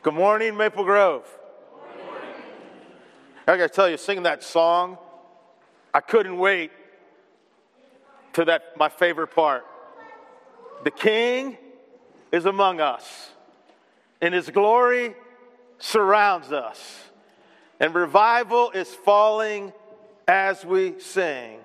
[0.00, 1.26] Good morning, Maple Grove.
[3.48, 4.96] I gotta tell you, singing that song,
[5.92, 6.70] I couldn't wait
[8.34, 9.64] to that my favorite part.
[10.84, 11.58] The King
[12.30, 13.30] is among us,
[14.20, 15.16] and His glory
[15.78, 17.00] surrounds us,
[17.80, 19.72] and revival is falling
[20.28, 21.58] as we sing,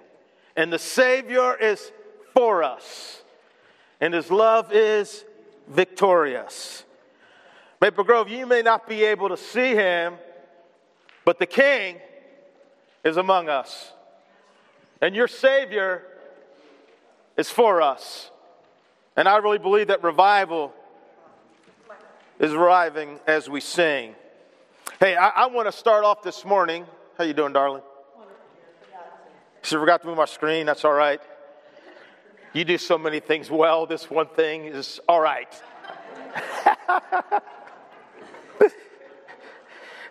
[0.56, 1.92] and the Savior is
[2.34, 3.22] for us,
[4.02, 5.24] and His love is
[5.68, 6.84] victorious.
[7.84, 10.16] Maple Grove, you may not be able to see Him
[11.26, 11.98] but the King
[13.04, 13.92] is among us.
[15.02, 16.04] And your Savior
[17.38, 18.32] is for us.
[19.16, 20.74] And I really believe that revival
[22.40, 24.16] is arriving as we sing.
[25.00, 26.86] Hey, I, I want to start off this morning.
[27.18, 27.84] How you doing, darling?
[29.62, 30.66] She forgot to move my screen.
[30.66, 31.22] That's all right.
[32.52, 33.86] You do so many things well.
[33.86, 35.62] This one thing is all right.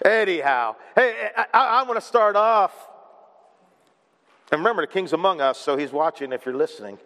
[0.04, 2.72] Anyhow, hey, I, I want to start off.
[4.50, 6.98] And remember, the king's among us, so he's watching if you're listening.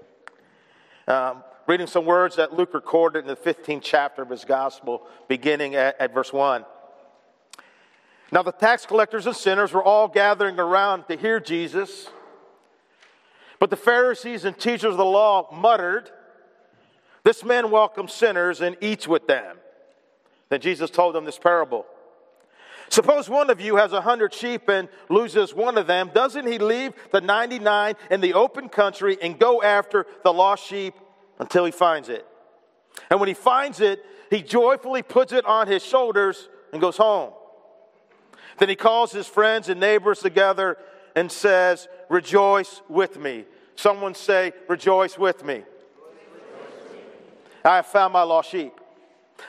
[1.07, 5.75] Um, reading some words that Luke recorded in the 15th chapter of his gospel, beginning
[5.75, 6.65] at, at verse 1.
[8.33, 12.09] Now, the tax collectors and sinners were all gathering around to hear Jesus.
[13.61, 16.11] But the Pharisees and teachers of the law muttered,
[17.25, 19.59] This man welcomes sinners and eats with them.
[20.49, 21.87] Then Jesus told them this parable.
[22.89, 26.11] Suppose one of you has a hundred sheep and loses one of them.
[26.15, 30.95] Doesn't he leave the 99 in the open country and go after the lost sheep
[31.39, 32.27] until he finds it?
[33.11, 37.33] And when he finds it, he joyfully puts it on his shoulders and goes home.
[38.59, 40.79] Then he calls his friends and neighbors together
[41.15, 43.45] and says, Rejoice with me.
[43.75, 45.63] Someone say, Rejoice with me.
[47.65, 48.73] I have found my lost sheep.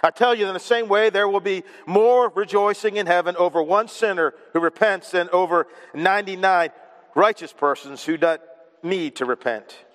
[0.03, 3.61] I tell you, in the same way, there will be more rejoicing in heaven over
[3.63, 6.69] one sinner who repents than over 99
[7.15, 8.41] righteous persons who don't
[8.83, 9.85] need to repent.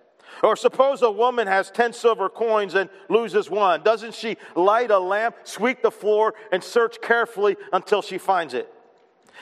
[0.42, 3.82] Or suppose a woman has 10 silver coins and loses one.
[3.82, 8.72] Doesn't she light a lamp, sweep the floor, and search carefully until she finds it?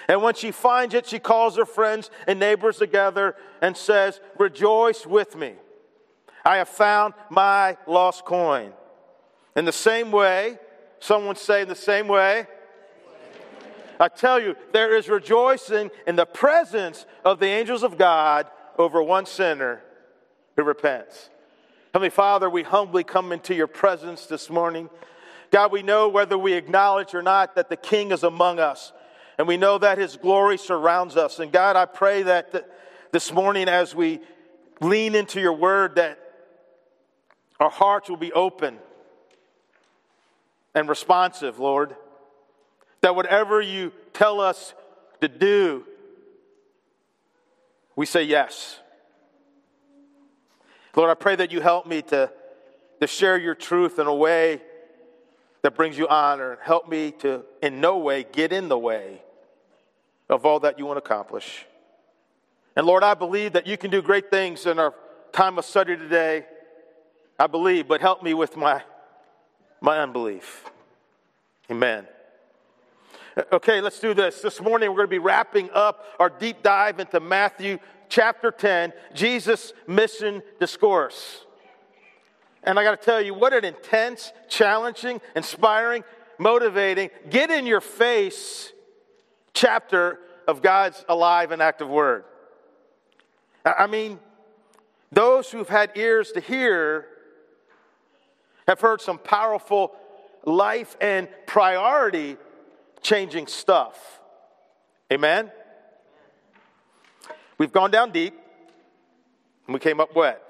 [0.08, 5.06] And when she finds it, she calls her friends and neighbors together and says, Rejoice
[5.06, 5.54] with me.
[6.44, 8.72] I have found my lost coin.
[9.56, 10.58] In the same way,
[11.00, 12.46] someone say, in the same way,
[13.98, 18.46] I tell you, there is rejoicing in the presence of the angels of God
[18.78, 19.82] over one sinner
[20.56, 21.28] who repents.
[21.92, 24.88] Heavenly Father, we humbly come into your presence this morning.
[25.50, 28.92] God, we know whether we acknowledge or not that the King is among us,
[29.36, 31.38] and we know that his glory surrounds us.
[31.38, 32.70] And God, I pray that
[33.12, 34.20] this morning as we
[34.80, 36.18] lean into your word, that
[37.58, 38.78] our hearts will be open
[40.75, 41.97] and responsive, Lord.
[43.03, 44.75] That whatever you tell us
[45.20, 45.84] to do,
[47.97, 48.78] we say yes.
[50.97, 52.30] Lord, I pray that you help me to,
[53.00, 54.60] to share your truth in a way
[55.62, 56.59] that brings you honor.
[56.62, 59.22] Help me to, in no way, get in the way
[60.28, 61.66] of all that you want to accomplish.
[62.76, 64.94] And Lord, I believe that you can do great things in our
[65.32, 66.47] time of study today.
[67.38, 68.82] I believe, but help me with my
[69.80, 70.64] my unbelief.
[71.70, 72.06] Amen.
[73.52, 74.41] Okay, let's do this.
[74.42, 78.92] This morning we're going to be wrapping up our deep dive into Matthew chapter 10,
[79.14, 81.46] Jesus' mission discourse.
[82.64, 86.04] And I got to tell you, what an intense, challenging, inspiring,
[86.38, 88.72] motivating, get in your face
[89.54, 92.24] chapter of God's alive and active word.
[93.64, 94.18] I mean,
[95.12, 97.06] those who've had ears to hear
[98.70, 99.92] have heard some powerful
[100.44, 102.36] life and priority
[103.03, 104.20] changing stuff.
[105.12, 105.50] Amen?
[107.59, 108.32] We've gone down deep
[109.66, 110.41] and we came up wet.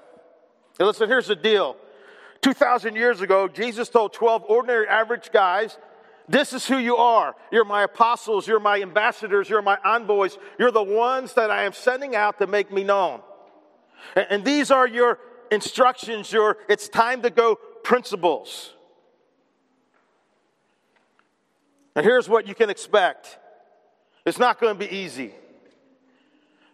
[0.79, 1.75] Now, listen, here's the deal
[2.41, 5.79] 2,000 years ago, Jesus told 12 ordinary, average guys,
[6.29, 7.35] This is who you are.
[7.51, 11.73] You're my apostles, you're my ambassadors, you're my envoys, you're the ones that I am
[11.73, 13.21] sending out to make me known.
[14.15, 15.17] And these are your
[15.51, 18.73] instructions, your it's time to go principles.
[21.95, 23.37] And here's what you can expect
[24.25, 25.33] it's not going to be easy.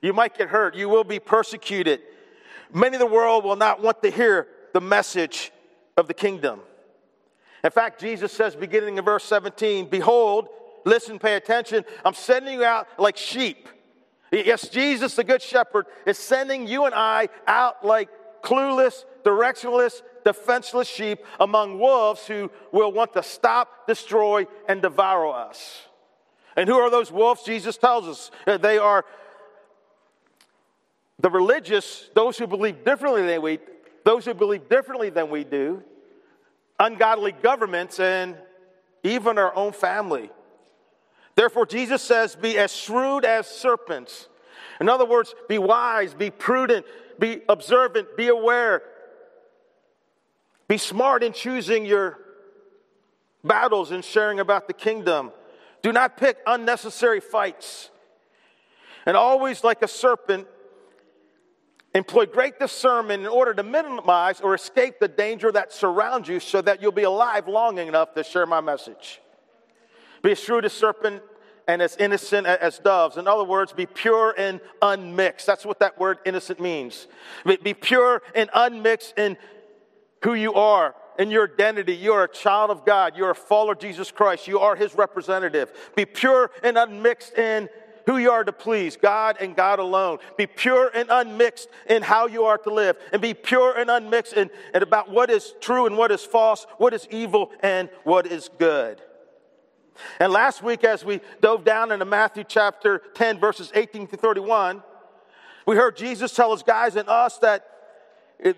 [0.01, 2.01] You might get hurt, you will be persecuted.
[2.73, 5.51] Many of the world will not want to hear the message
[5.95, 6.59] of the kingdom.
[7.63, 10.49] In fact, Jesus says, beginning in verse 17, Behold,
[10.85, 13.67] listen, pay attention, I'm sending you out like sheep.
[14.31, 18.09] Yes, Jesus, the Good Shepherd, is sending you and I out like
[18.43, 25.83] clueless, directionless, defenseless sheep among wolves who will want to stop, destroy, and devour us.
[26.57, 27.43] And who are those wolves?
[27.43, 29.05] Jesus tells us they are
[31.17, 33.59] the religious, those who believe differently than we,
[34.03, 35.81] those who believe differently than we do,
[36.77, 38.35] ungodly governments, and
[39.03, 40.29] even our own family.
[41.35, 44.27] Therefore, Jesus says, Be as shrewd as serpents.
[44.81, 46.85] In other words, be wise, be prudent,
[47.17, 48.83] be observant, be aware.
[50.67, 52.19] Be smart in choosing your
[53.43, 55.31] battles and sharing about the kingdom.
[55.81, 57.89] Do not pick unnecessary fights.
[59.05, 60.47] And always, like a serpent,
[61.95, 66.61] employ great discernment in order to minimize or escape the danger that surrounds you so
[66.61, 69.21] that you'll be alive long enough to share my message.
[70.21, 71.21] Be as shrewd as serpent
[71.67, 73.17] and as innocent as doves.
[73.17, 75.45] In other words, be pure and unmixed.
[75.45, 77.07] That's what that word innocent means.
[77.45, 79.37] Be pure and unmixed in
[80.23, 81.95] who you are, and your identity.
[81.95, 83.17] You are a child of God.
[83.17, 84.47] You are a follower of Jesus Christ.
[84.47, 85.71] You are his representative.
[85.95, 87.69] Be pure and unmixed in
[88.05, 90.19] who you are to please, God and God alone.
[90.37, 94.33] Be pure and unmixed in how you are to live, and be pure and unmixed
[94.33, 98.25] in, in about what is true and what is false, what is evil and what
[98.25, 99.01] is good.
[100.19, 104.83] And last week, as we dove down into Matthew chapter 10, verses 18 to 31,
[105.65, 107.65] we heard Jesus tell his guys and us that,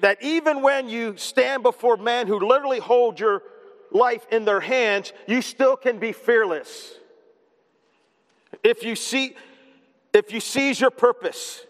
[0.02, 3.44] that even when you stand before men who literally hold your
[3.92, 6.94] life in their hands, you still can be fearless.
[8.64, 9.36] If you see,
[10.14, 11.66] if you seize your purpose,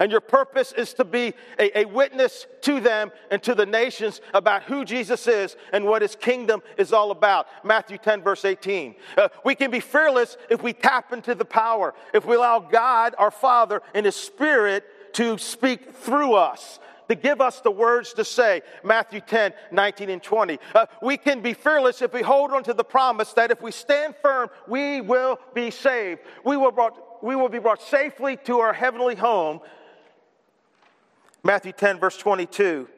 [0.00, 4.22] and your purpose is to be a, a, witness to them and to the nations
[4.32, 7.46] about who Jesus is and what his kingdom is all about.
[7.64, 8.94] Matthew 10, verse 18.
[9.18, 13.14] Uh, we can be fearless if we tap into the power, if we allow God,
[13.18, 14.84] our Father, and his Spirit
[15.14, 16.78] to speak through us
[17.10, 18.62] to give us the words to say.
[18.84, 20.58] Matthew 10, 19, and 20.
[20.72, 23.72] Uh, we can be fearless if we hold on to the promise that if we
[23.72, 26.20] stand firm, we will be saved.
[26.44, 29.58] We will, brought, we will be brought safely to our heavenly home.
[31.42, 32.88] Matthew 10, verse 22.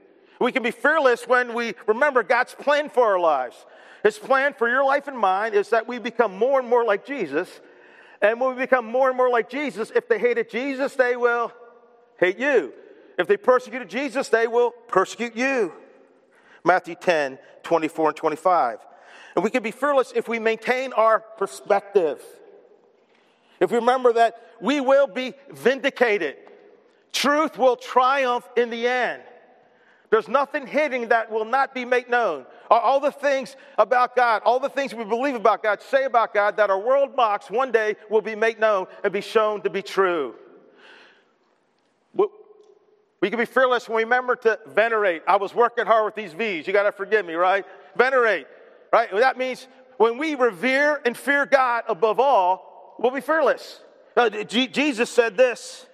[0.40, 3.64] We can be fearless when we remember God's plan for our lives.
[4.02, 7.06] His plan for your life and mine is that we become more and more like
[7.06, 7.48] Jesus.
[8.20, 11.50] And when we become more and more like Jesus, if they hated Jesus, they will
[12.18, 12.74] hate you.
[13.22, 15.72] If they persecuted Jesus, they will persecute you.
[16.64, 18.78] Matthew 10, 24 and 25.
[19.36, 22.20] And we can be fearless if we maintain our perspective.
[23.60, 26.34] If we remember that we will be vindicated,
[27.12, 29.22] truth will triumph in the end.
[30.10, 32.44] There's nothing hidden that will not be made known.
[32.68, 36.56] All the things about God, all the things we believe about God, say about God
[36.56, 39.80] that our world mocks, one day will be made known and be shown to be
[39.80, 40.34] true.
[43.22, 45.22] We can be fearless when we remember to venerate.
[45.28, 46.66] I was working hard with these V's.
[46.66, 47.64] You got to forgive me, right?
[47.96, 48.48] Venerate,
[48.92, 49.08] right?
[49.12, 53.80] That means when we revere and fear God above all, we'll be fearless.
[54.48, 55.86] G- Jesus said this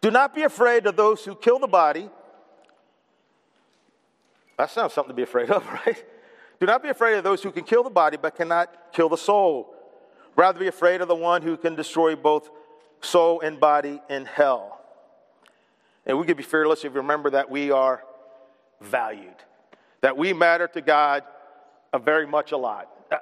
[0.00, 2.08] Do not be afraid of those who kill the body.
[4.56, 6.04] That sounds something to be afraid of, right?
[6.60, 9.16] Do not be afraid of those who can kill the body but cannot kill the
[9.16, 9.74] soul.
[10.36, 12.50] Rather, be afraid of the one who can destroy both
[13.00, 14.83] soul and body in hell.
[16.06, 18.02] And we can be fearless if we remember that we are
[18.80, 19.36] valued,
[20.02, 21.24] that we matter to God
[21.92, 22.88] a very much a lot.
[23.10, 23.16] Uh,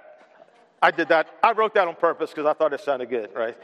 [0.80, 1.28] I did that.
[1.42, 3.56] I wrote that on purpose because I thought it sounded good, right?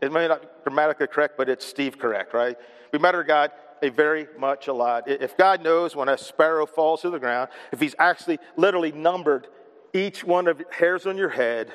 [0.00, 2.56] It may not be grammatically correct, but it's Steve correct, right?
[2.92, 5.08] We matter to God a very much a lot.
[5.08, 9.46] If God knows when a sparrow falls to the ground, if He's actually literally numbered
[9.92, 11.70] each one of hairs on your head,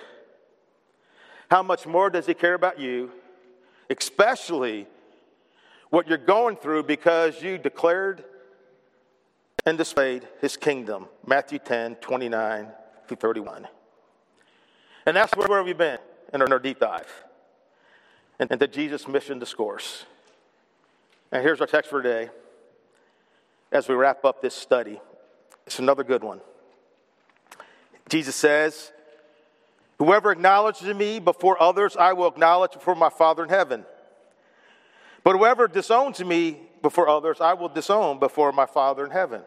[1.49, 3.11] how much more does He care about you,
[3.89, 4.87] especially
[5.91, 8.23] what you're going through because you declared
[9.65, 11.05] and displayed his kingdom.
[11.25, 12.67] Matthew 10, 29
[13.07, 13.67] through 31.
[15.05, 15.99] And that's where we've been
[16.33, 17.11] in our deep dive
[18.39, 20.05] into Jesus' mission discourse.
[21.31, 22.31] And here's our text for today
[23.71, 24.99] as we wrap up this study.
[25.67, 26.41] It's another good one.
[28.09, 28.91] Jesus says,
[29.99, 33.85] Whoever acknowledges me before others, I will acknowledge before my Father in heaven.
[35.23, 39.41] But whoever disowns me before others, I will disown before my Father in heaven.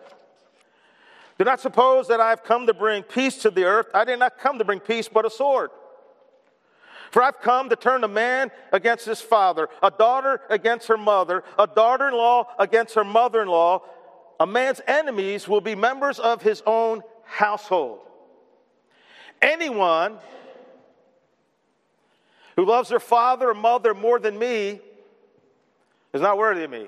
[1.38, 3.88] Do not suppose that I have come to bring peace to the earth.
[3.92, 5.70] I did not come to bring peace, but a sword.
[7.10, 11.44] For I've come to turn a man against his father, a daughter against her mother,
[11.58, 13.82] a daughter in law against her mother in law.
[14.40, 18.00] A man's enemies will be members of his own household.
[19.40, 20.18] Anyone
[22.56, 24.80] who loves their father or mother more than me
[26.14, 26.86] is not worthy of me.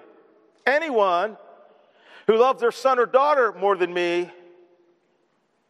[0.65, 1.37] Anyone
[2.27, 4.31] who loves their son or daughter more than me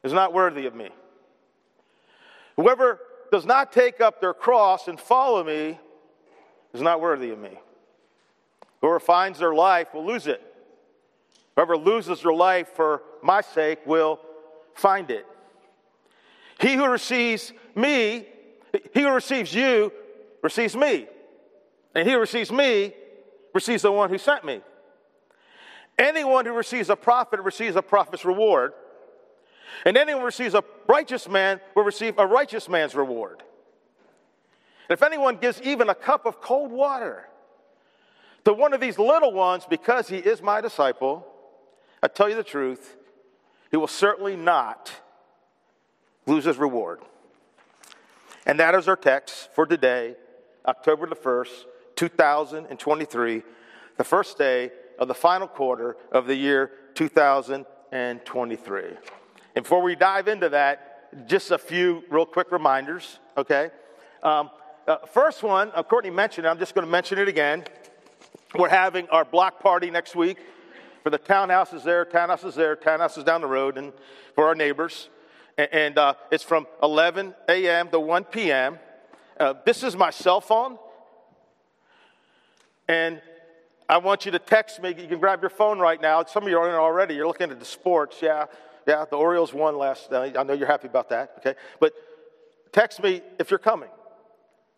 [0.04, 0.90] is not worthy of me.
[2.56, 3.00] Whoever
[3.32, 5.78] does not take up their cross and follow me
[6.72, 7.58] is not worthy of me.
[8.80, 10.42] Whoever finds their life will lose it.
[11.56, 14.20] Whoever loses their life for my sake will
[14.74, 15.26] find it.
[16.60, 18.26] He who receives me,
[18.92, 19.92] he who receives you,
[20.42, 21.06] receives me.
[21.94, 22.92] And he who receives me
[23.56, 24.60] receives the one who sent me.
[25.98, 28.74] Anyone who receives a prophet receives a prophet's reward.
[29.84, 33.42] And anyone who receives a righteous man will receive a righteous man's reward.
[34.88, 37.28] if anyone gives even a cup of cold water
[38.44, 41.26] to one of these little ones because he is my disciple,
[42.02, 42.96] I tell you the truth,
[43.72, 44.92] he will certainly not
[46.26, 47.00] lose his reward.
[48.46, 50.14] And that is our text for today,
[50.66, 51.64] October the 1st,
[51.96, 53.42] 2023,
[53.96, 58.82] the first day of the final quarter of the year 2023.
[59.54, 63.70] And before we dive into that, just a few real quick reminders, okay?
[64.22, 64.50] Um,
[64.86, 67.64] uh, first one, uh, Courtney mentioned I'm just going to mention it again.
[68.54, 70.38] We're having our block party next week
[71.02, 73.92] for the townhouses there, townhouses there, townhouses down the road, and
[74.34, 75.08] for our neighbors.
[75.58, 77.88] And, and uh, it's from 11 a.m.
[77.90, 78.78] to 1 p.m.
[79.38, 80.78] Uh, this is my cell phone.
[82.88, 83.20] And
[83.88, 84.88] I want you to text me.
[84.88, 86.24] You can grab your phone right now.
[86.24, 87.14] Some of you are in already.
[87.14, 88.18] You're looking at the sports.
[88.20, 88.46] Yeah,
[88.86, 89.04] yeah.
[89.08, 90.12] The Orioles won last.
[90.12, 91.34] I know you're happy about that.
[91.38, 91.92] Okay, but
[92.72, 93.90] text me if you're coming.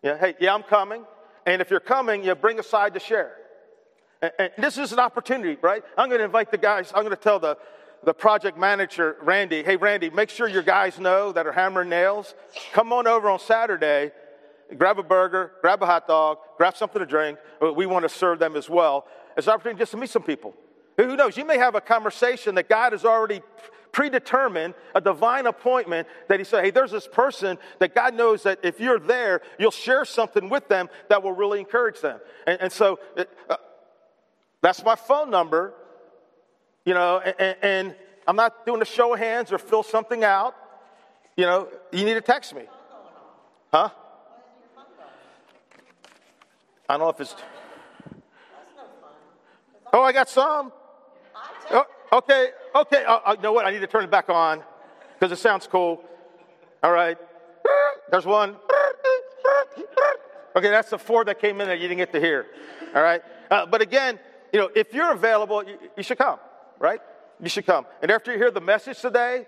[0.03, 0.17] Yeah.
[0.17, 1.05] Hey, yeah, I'm coming.
[1.45, 3.35] And if you're coming, you bring a side to share.
[4.21, 5.83] And, and this is an opportunity, right?
[5.97, 6.91] I'm going to invite the guys.
[6.93, 7.57] I'm going to tell the
[8.03, 12.33] the project manager, Randy, hey, Randy, make sure your guys know that are hammering nails.
[12.71, 14.11] Come on over on Saturday
[14.77, 17.39] grab a burger, grab a hot dog, grab something to drink.
[17.75, 19.05] We want to serve them as well.
[19.37, 20.53] It's an opportunity just to meet some people.
[20.97, 21.37] Who knows?
[21.37, 23.41] You may have a conversation that God has already
[23.91, 28.59] predetermined, a divine appointment that He said, hey, there's this person that God knows that
[28.63, 32.19] if you're there, you'll share something with them that will really encourage them.
[32.45, 33.55] And, and so uh,
[34.61, 35.73] that's my phone number,
[36.85, 37.95] you know, and, and
[38.27, 40.53] I'm not doing a show of hands or fill something out.
[41.35, 42.63] You know, you need to text me.
[43.71, 43.89] Huh?
[46.89, 47.35] I don't know if it's.
[49.93, 50.71] Oh, I got some.
[51.69, 53.03] Oh, okay, okay.
[53.05, 53.65] Uh, uh, you know what?
[53.65, 54.63] I need to turn it back on
[55.13, 56.03] because it sounds cool.
[56.81, 57.15] All right.
[58.09, 58.55] There's one.
[60.55, 62.47] Okay, that's the four that came in that you didn't get to hear.
[62.95, 63.21] All right.
[63.51, 64.17] Uh, but again,
[64.51, 66.39] you know, if you're available, you, you, should come,
[66.79, 66.99] right?
[67.39, 67.85] You should come.
[68.01, 69.45] And after you hear the message today,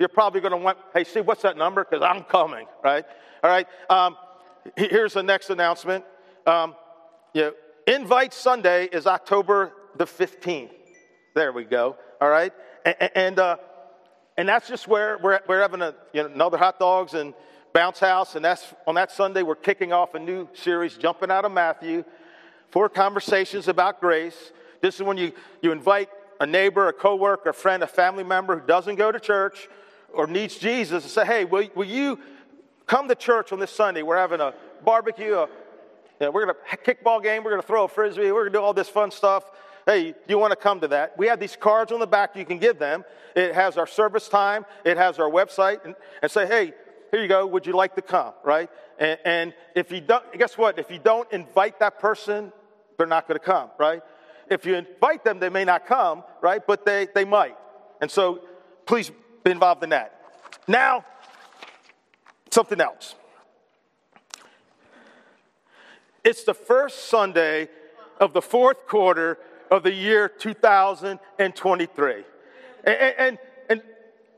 [0.00, 1.86] you're probably going to want, hey, see, what's that number?
[1.88, 3.04] Because I'm coming, right?
[3.44, 3.68] All right.
[3.88, 4.16] Um,
[4.76, 6.04] here's the next announcement.
[6.46, 6.74] Um,
[7.34, 7.52] you know,
[7.86, 10.70] Invite Sunday is October the 15th.
[11.34, 11.96] There we go.
[12.20, 12.52] All right.
[12.84, 13.56] And, and, uh,
[14.36, 17.34] and that's just where we're, we're having a, you know, another hot dogs and
[17.72, 18.34] bounce house.
[18.34, 22.04] And that's on that Sunday, we're kicking off a new series, Jumping Out of Matthew,
[22.70, 24.52] four conversations about grace.
[24.80, 26.08] This is when you, you invite
[26.40, 29.68] a neighbor, a coworker, a friend, a family member who doesn't go to church
[30.12, 32.18] or needs Jesus and say, hey, will, will you
[32.86, 34.02] come to church on this Sunday?
[34.02, 35.48] We're having a barbecue, a,
[36.20, 37.44] yeah, we're going to kickball game.
[37.44, 38.30] We're going to throw a frisbee.
[38.32, 39.44] We're going to do all this fun stuff.
[39.86, 41.18] Hey, you want to come to that?
[41.18, 43.04] We have these cards on the back you can give them.
[43.34, 44.64] It has our service time.
[44.84, 46.72] It has our website, and, and say, hey,
[47.10, 47.46] here you go.
[47.46, 48.32] Would you like to come?
[48.44, 48.70] Right?
[48.98, 50.78] And, and if you don't, guess what?
[50.78, 52.52] If you don't invite that person,
[52.96, 53.70] they're not going to come.
[53.78, 54.02] Right?
[54.48, 56.22] If you invite them, they may not come.
[56.40, 56.64] Right?
[56.64, 57.56] But they they might.
[58.00, 58.40] And so,
[58.86, 59.10] please
[59.42, 60.20] be involved in that.
[60.68, 61.04] Now,
[62.50, 63.14] something else.
[66.24, 67.68] It's the first Sunday
[68.20, 69.38] of the fourth quarter
[69.70, 72.14] of the year 2023.
[72.84, 73.38] And, and,
[73.68, 73.82] and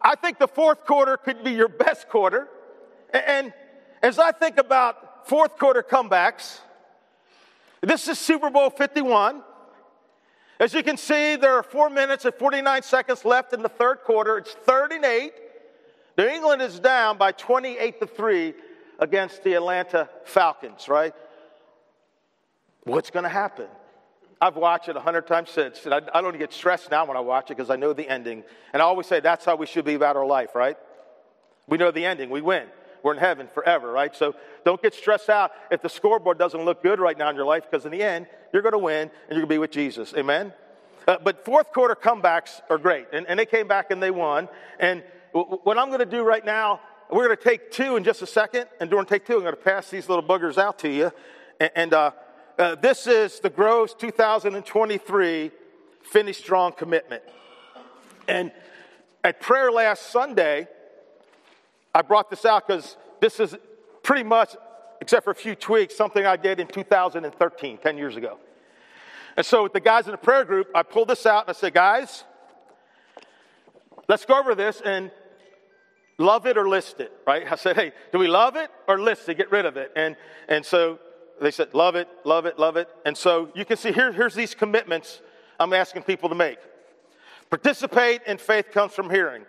[0.01, 2.49] I think the fourth quarter could be your best quarter.
[3.13, 3.53] And
[4.03, 6.61] as I think about fourth quarter comebacks,
[7.83, 9.43] this is Super Bowl 51.
[10.61, 13.99] As you can see, there are four minutes and 49 seconds left in the third
[14.05, 14.39] quarter.
[14.39, 15.35] It's 38.
[16.17, 18.55] New England is down by 28 to 3
[19.01, 21.13] against the Atlanta Falcons, right?
[22.85, 23.67] What's going to happen?
[24.41, 27.17] I've watched it a hundred times since, and I, I, don't get stressed now when
[27.17, 28.43] I watch it because I know the ending.
[28.73, 30.77] And I always say that's how we should be about our life, right?
[31.67, 32.67] We know the ending, we win.
[33.03, 34.15] We're in heaven forever, right?
[34.15, 37.45] So don't get stressed out if the scoreboard doesn't look good right now in your
[37.45, 39.71] life because in the end, you're going to win and you're going to be with
[39.71, 40.15] Jesus.
[40.15, 40.53] Amen?
[41.07, 43.07] Uh, but fourth quarter comebacks are great.
[43.13, 44.49] And, and they came back and they won.
[44.81, 45.03] And
[45.35, 48.23] w- what I'm going to do right now, we're going to take two in just
[48.23, 48.67] a second.
[48.81, 51.13] And during take two, I'm going to pass these little buggers out to you.
[51.61, 52.11] And, and uh,
[52.59, 55.51] uh, this is the Groves 2023
[56.03, 57.23] finish strong commitment.
[58.29, 58.53] And
[59.25, 60.69] at prayer last Sunday,
[61.95, 63.57] I brought this out because this is
[64.03, 64.55] pretty much,
[65.01, 68.39] except for a few tweaks, something I did in 2013, 10 years ago.
[69.37, 71.59] And so, with the guys in the prayer group, I pulled this out and I
[71.59, 72.23] said, Guys,
[74.09, 75.11] let's go over this and
[76.19, 77.51] love it or list it, right?
[77.51, 79.91] I said, Hey, do we love it or list it, get rid of it?
[79.97, 80.15] And,
[80.49, 81.01] and so
[81.41, 82.89] they said, Love it, love it, love it.
[83.05, 85.21] And so you can see here, here's these commitments
[85.59, 86.59] I'm asking people to make.
[87.51, 89.45] Participate in faith comes from hearing.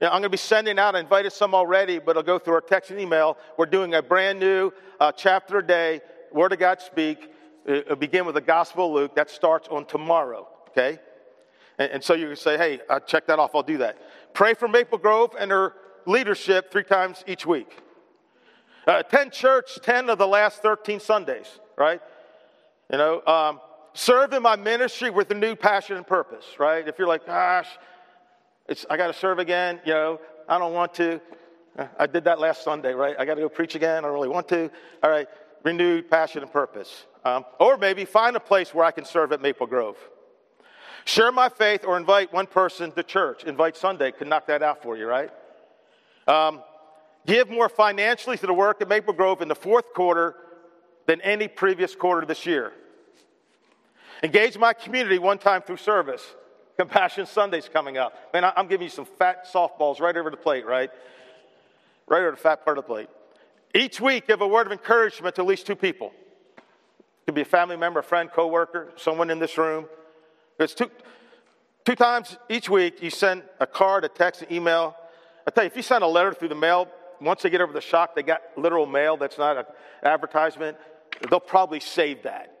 [0.00, 2.54] Now, I'm going to be sending out, I invited some already, but I'll go through
[2.54, 3.38] our text and email.
[3.56, 7.30] We're doing a brand new uh, chapter a day, Word of God Speak.
[7.64, 9.14] It'll begin with the Gospel of Luke.
[9.16, 10.98] That starts on tomorrow, okay?
[11.78, 13.98] And, and so you can say, hey, I check that off, I'll do that.
[14.34, 15.72] Pray for Maple Grove and her
[16.04, 17.82] leadership three times each week.
[18.86, 22.00] Uh, attend church 10 of the last 13 Sundays, right?
[22.90, 23.60] You know, um,
[23.94, 26.86] serve in my ministry with a new passion and purpose, right?
[26.86, 27.68] If you're like, gosh,
[28.68, 31.20] it's, I got to serve again, you know, I don't want to.
[31.76, 33.16] Uh, I did that last Sunday, right?
[33.18, 33.98] I got to go preach again.
[33.98, 34.70] I don't really want to.
[35.02, 35.26] All right,
[35.64, 37.06] renewed passion and purpose.
[37.24, 39.96] Um, or maybe find a place where I can serve at Maple Grove.
[41.04, 43.44] Share my faith or invite one person to church.
[43.44, 45.30] Invite Sunday could knock that out for you, right?
[46.28, 46.62] Um,
[47.26, 50.36] give more financially to the work at Maple Grove in the fourth quarter
[51.06, 52.72] than any previous quarter this year.
[54.22, 56.24] Engage my community one time through service.
[56.76, 58.32] Compassion Sunday's coming up.
[58.32, 60.90] Man, I'm giving you some fat softballs right over the plate, right?
[62.06, 63.08] Right over the fat part of the plate.
[63.74, 66.12] Each week, give a word of encouragement to at least two people.
[66.56, 69.86] It could be a family member, a friend, coworker, someone in this room.
[70.58, 70.90] It's two,
[71.84, 74.96] two times each week, you send a card, a text, an email.
[75.46, 76.88] I tell you, if you send a letter through the mail,
[77.20, 79.64] once they get over the shock, they got literal mail that's not an
[80.02, 80.76] advertisement,
[81.30, 82.52] they'll probably save that.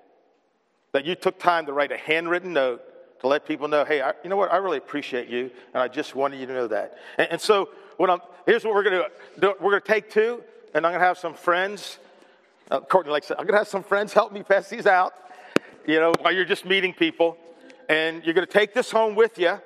[0.92, 2.82] That you took time to write a handwritten note
[3.20, 5.88] to let people know, hey, I, you know what, I really appreciate you, and I
[5.88, 6.98] just wanted you to know that.
[7.18, 9.54] And, and so, what I'm, here's what we're going to do.
[9.60, 10.42] We're going to take two,
[10.74, 11.98] and I'm going to have some friends.
[12.70, 13.36] Uh, Courtney likes it.
[13.38, 15.14] I'm going to have some friends help me pass these out,
[15.86, 17.38] you know, while you're just meeting people.
[17.88, 19.58] And you're going to take this home with you,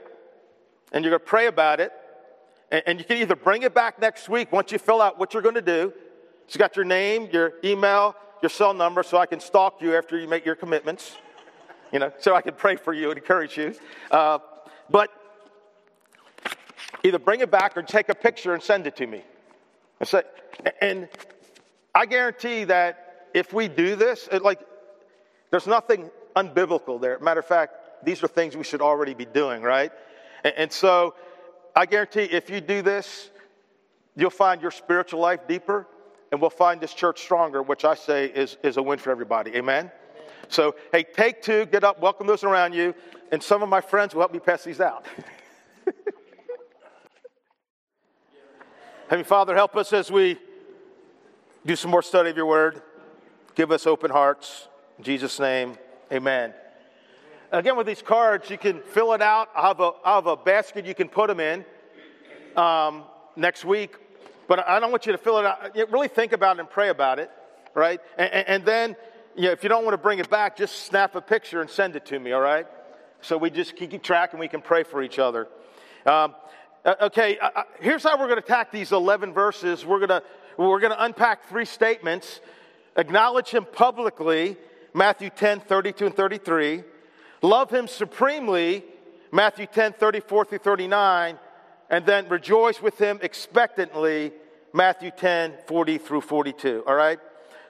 [0.92, 1.92] and you're going to pray about it.
[2.70, 5.34] And, and you can either bring it back next week once you fill out what
[5.34, 5.92] you're going to do.
[6.46, 10.18] It's got your name, your email, your cell number, so I can stalk you after
[10.18, 11.16] you make your commitments
[11.92, 13.74] you know, so I can pray for you and encourage you.
[14.10, 14.38] Uh,
[14.88, 15.10] but
[17.02, 19.22] either bring it back or take a picture and send it to me.
[19.98, 20.22] And, say,
[20.80, 21.08] and
[21.94, 24.60] I guarantee that if we do this, it, like,
[25.50, 27.18] there's nothing unbiblical there.
[27.18, 29.92] Matter of fact, these are things we should already be doing, right?
[30.44, 31.14] And, and so
[31.74, 33.30] I guarantee if you do this,
[34.16, 35.86] you'll find your spiritual life deeper
[36.32, 39.54] and we'll find this church stronger, which I say is, is a win for everybody.
[39.56, 39.90] Amen?
[40.48, 42.94] So, hey, take two, get up, welcome those around you,
[43.32, 45.06] and some of my friends will help me pass these out.
[49.08, 50.38] Heavenly Father, help us as we
[51.66, 52.82] do some more study of your word.
[53.54, 54.68] Give us open hearts.
[54.98, 55.76] In Jesus' name,
[56.12, 56.54] amen.
[57.52, 59.48] Again, with these cards, you can fill it out.
[59.56, 61.64] I have a, I have a basket you can put them in
[62.56, 63.96] um, next week.
[64.46, 65.74] But I don't want you to fill it out.
[65.90, 67.30] Really think about it and pray about it,
[67.74, 68.00] right?
[68.16, 68.96] And, and then
[69.36, 71.68] you know, if you don't want to bring it back, just snap a picture and
[71.68, 72.66] send it to me, all right?
[73.20, 75.48] So we just keep track and we can pray for each other.
[76.06, 76.34] Um,
[76.84, 79.84] uh, okay, uh, uh here's how we're going to attack these 11 verses.
[79.84, 80.22] We're going to
[80.56, 82.40] we're going to unpack three statements.
[82.96, 84.56] Acknowledge him publicly,
[84.94, 86.84] Matthew 10, 32 and 33.
[87.42, 88.84] Love him supremely,
[89.32, 91.38] Matthew 10, 34 through 39.
[91.88, 94.32] And then rejoice with him expectantly,
[94.72, 96.84] Matthew 10, 40 through 42.
[96.86, 97.18] All right?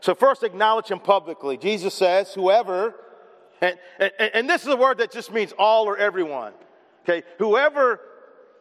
[0.01, 1.57] So, first, acknowledge him publicly.
[1.57, 2.95] Jesus says, whoever,
[3.61, 6.55] and, and, and, this is a word that just means all or everyone.
[7.05, 8.01] Okay, whoever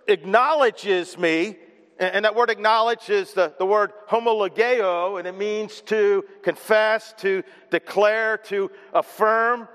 [0.08, 1.56] acknowledges me,
[1.98, 7.44] and, that word acknowledge is the, the word homologeo, and it means to confess, to
[7.70, 9.68] declare, to affirm.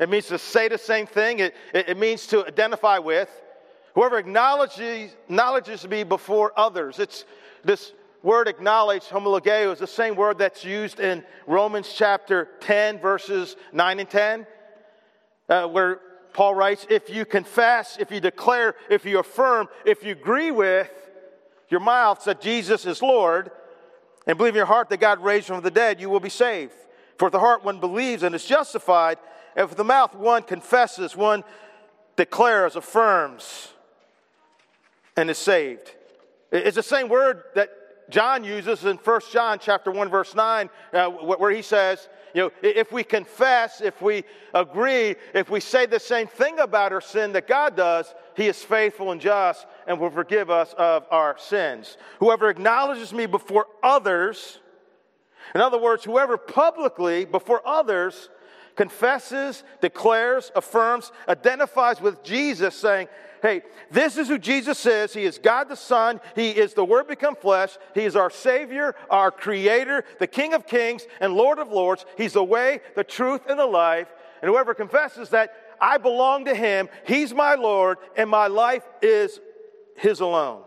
[0.00, 3.28] It means to say the same thing, it, it, it means to identify with.
[3.94, 6.98] Whoever acknowledges, acknowledges me before others.
[6.98, 7.24] It's
[7.62, 13.56] this word acknowledge, homologeo, is the same word that's used in Romans chapter 10, verses
[13.72, 14.46] 9 and 10,
[15.48, 16.00] uh, where
[16.32, 20.90] Paul writes, If you confess, if you declare, if you affirm, if you agree with
[21.68, 23.50] your mouth that Jesus is Lord,
[24.26, 26.28] and believe in your heart that God raised him from the dead, you will be
[26.28, 26.74] saved.
[27.18, 29.18] For with the heart one believes and is justified,
[29.56, 31.44] with the mouth one confesses, one
[32.16, 33.68] declares, affirms,
[35.16, 35.90] and is saved.
[36.50, 37.70] It's the same word that
[38.10, 42.50] John uses in 1 John chapter 1 verse 9 uh, where he says, you know,
[42.62, 47.32] if we confess, if we agree, if we say the same thing about our sin
[47.32, 51.96] that God does, he is faithful and just and will forgive us of our sins.
[52.20, 54.60] Whoever acknowledges me before others,
[55.54, 58.30] in other words, whoever publicly before others
[58.76, 63.08] confesses, declares, affirms, identifies with Jesus, saying,
[63.42, 65.12] Hey, this is who Jesus is.
[65.12, 66.20] He is God the Son.
[66.36, 67.76] He is the Word become flesh.
[67.92, 72.06] He is our Savior, our Creator, the King of kings, and Lord of lords.
[72.16, 74.06] He's the way, the truth, and the life.
[74.40, 79.40] And whoever confesses that I belong to Him, He's my Lord, and my life is
[79.96, 80.62] His alone.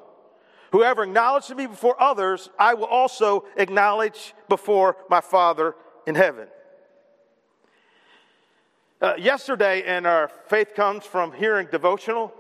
[0.74, 6.48] Whoever acknowledges me before others, I will also acknowledge before my Father in heaven.
[9.02, 12.34] Uh, yesterday, in our Faith Comes from Hearing devotional,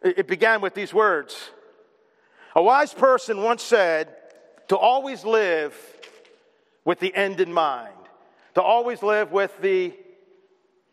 [0.00, 1.50] it, it began with these words
[2.54, 4.14] A wise person once said,
[4.68, 5.76] To always live
[6.84, 7.94] with the end in mind.
[8.54, 9.92] To always live with the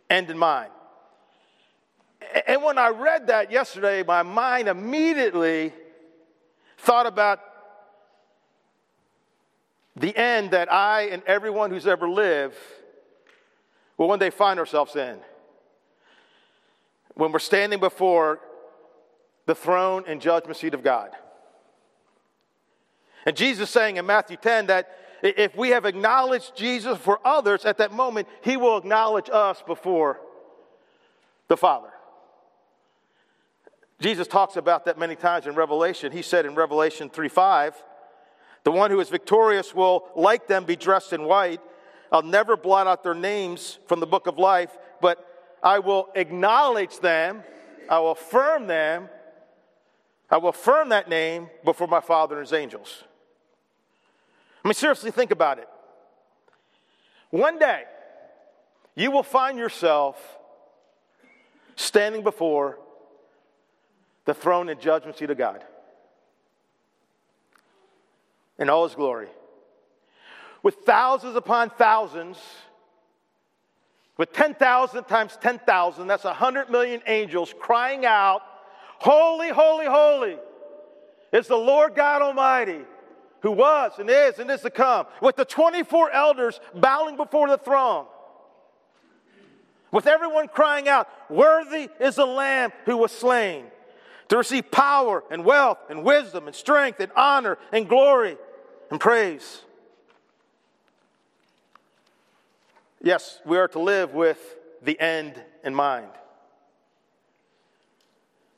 [0.09, 0.71] end in mind.
[2.47, 5.73] And when I read that yesterday, my mind immediately
[6.79, 7.39] thought about
[9.95, 12.55] the end that I and everyone who's ever lived
[13.99, 15.19] will one day find ourselves in.
[17.13, 18.39] When we're standing before
[19.45, 21.11] the throne and judgment seat of God.
[23.25, 24.89] And Jesus saying in Matthew 10 that
[25.21, 30.21] if we have acknowledged Jesus for others at that moment, he will acknowledge us before
[31.49, 31.89] the Father.
[33.99, 36.13] Jesus talks about that many times in Revelation.
[36.13, 37.83] He said in Revelation 3 5,
[38.63, 41.59] the one who is victorious will, like them, be dressed in white
[42.11, 45.25] I'll never blot out their names from the book of life, but
[45.61, 47.43] I will acknowledge them,
[47.89, 49.09] I will affirm them,
[50.29, 53.03] I will affirm that name before my Father and his angels.
[54.63, 55.67] I mean, seriously, think about it.
[57.29, 57.83] One day,
[58.95, 60.37] you will find yourself
[61.75, 62.79] standing before
[64.25, 65.63] the throne and judgment seat of God
[68.57, 69.29] in all his glory
[70.63, 72.37] with thousands upon thousands,
[74.17, 78.41] with 10,000 times 10,000, that's 100 million angels crying out,
[78.99, 80.37] Holy, holy, holy
[81.31, 82.81] is the Lord God Almighty,
[83.41, 87.57] who was and is and is to come, with the 24 elders bowing before the
[87.57, 88.05] throne.
[89.91, 93.65] With everyone crying out, Worthy is the Lamb who was slain
[94.27, 98.37] to receive power and wealth and wisdom and strength and honor and glory
[98.91, 99.61] and praise.
[103.01, 104.37] Yes, we are to live with
[104.81, 106.09] the end in mind.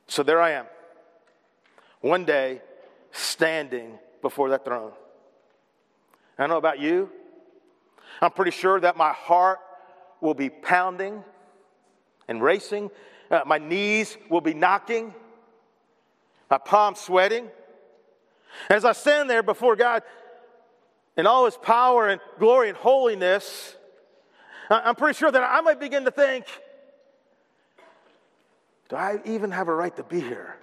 [0.08, 0.66] So there I am,
[2.02, 2.62] one day
[3.12, 4.92] standing before that throne.
[6.38, 7.10] I don't know about you.
[8.22, 9.60] I'm pretty sure that my heart
[10.22, 11.24] will be pounding
[12.28, 12.90] and racing.
[13.30, 15.14] Uh, my knees will be knocking.
[16.50, 17.48] My palms sweating.
[18.70, 20.04] As I stand there before God
[21.16, 23.76] in all his power and glory and holiness,
[24.72, 26.46] I'm pretty sure that I might begin to think,
[28.90, 30.56] do I even have a right to be here?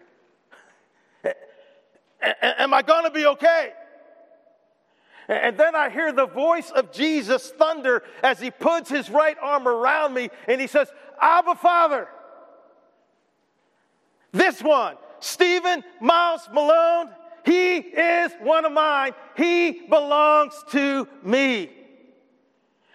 [2.42, 3.72] Am I going to be okay?
[5.28, 9.68] And then I hear the voice of Jesus thunder as he puts his right arm
[9.68, 10.88] around me and he says,
[11.20, 12.08] Abba, Father.
[14.32, 17.10] This one, Stephen Miles Malone,
[17.44, 19.12] he is one of mine.
[19.36, 21.70] He belongs to me.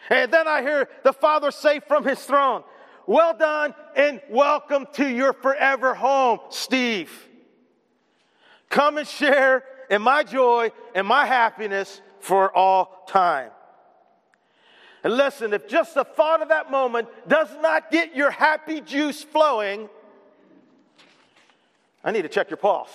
[0.10, 2.64] And then I hear the Father say from his throne,
[3.08, 7.12] Well done and welcome to your forever home, Steve.
[8.70, 13.52] Come and share in my joy and my happiness for all time.
[15.04, 19.22] And listen, if just the thought of that moment does not get your happy juice
[19.22, 19.90] flowing,
[22.04, 22.94] I need to check your pulse.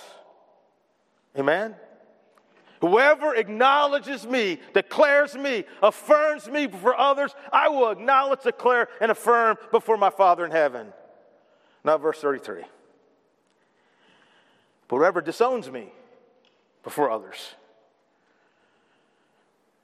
[1.37, 1.75] Amen?
[2.81, 9.57] Whoever acknowledges me, declares me, affirms me before others, I will acknowledge, declare, and affirm
[9.71, 10.93] before my Father in heaven.
[11.83, 12.63] Now, verse 33.
[14.87, 15.91] But whoever disowns me
[16.83, 17.55] before others,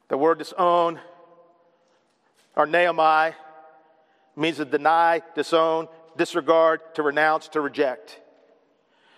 [0.08, 1.00] the word disown
[2.56, 3.34] or arneomai
[4.36, 8.22] means to deny, disown, disregard, to renounce, to reject.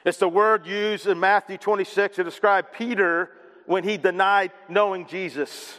[0.03, 3.31] It's the word used in Matthew 26 to describe Peter
[3.67, 5.77] when he denied knowing Jesus.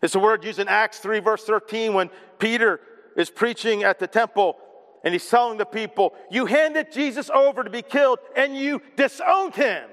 [0.00, 2.80] It's a word used in Acts 3, verse 13, when Peter
[3.16, 4.56] is preaching at the temple
[5.04, 9.54] And he's telling the people, You handed Jesus over to be killed and you disowned
[9.54, 9.90] him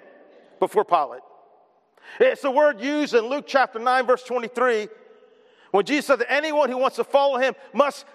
[0.59, 1.21] before Pilate.
[2.19, 4.87] It's the word used in Luke chapter 9, verse 23,
[5.71, 8.05] when Jesus said that anyone who wants to follow him must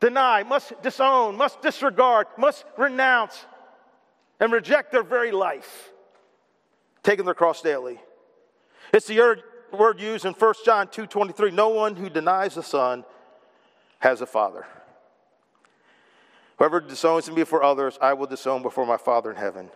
[0.00, 3.46] deny, must disown, must disregard, must renounce,
[4.40, 5.90] and reject their very life,
[7.02, 8.00] taking their cross daily.
[8.92, 13.04] It's the word used in 1 John 2:23, no one who denies the Son
[13.98, 14.66] has a father.
[16.58, 19.70] Whoever disowns me before others, I will disown before my Father in heaven.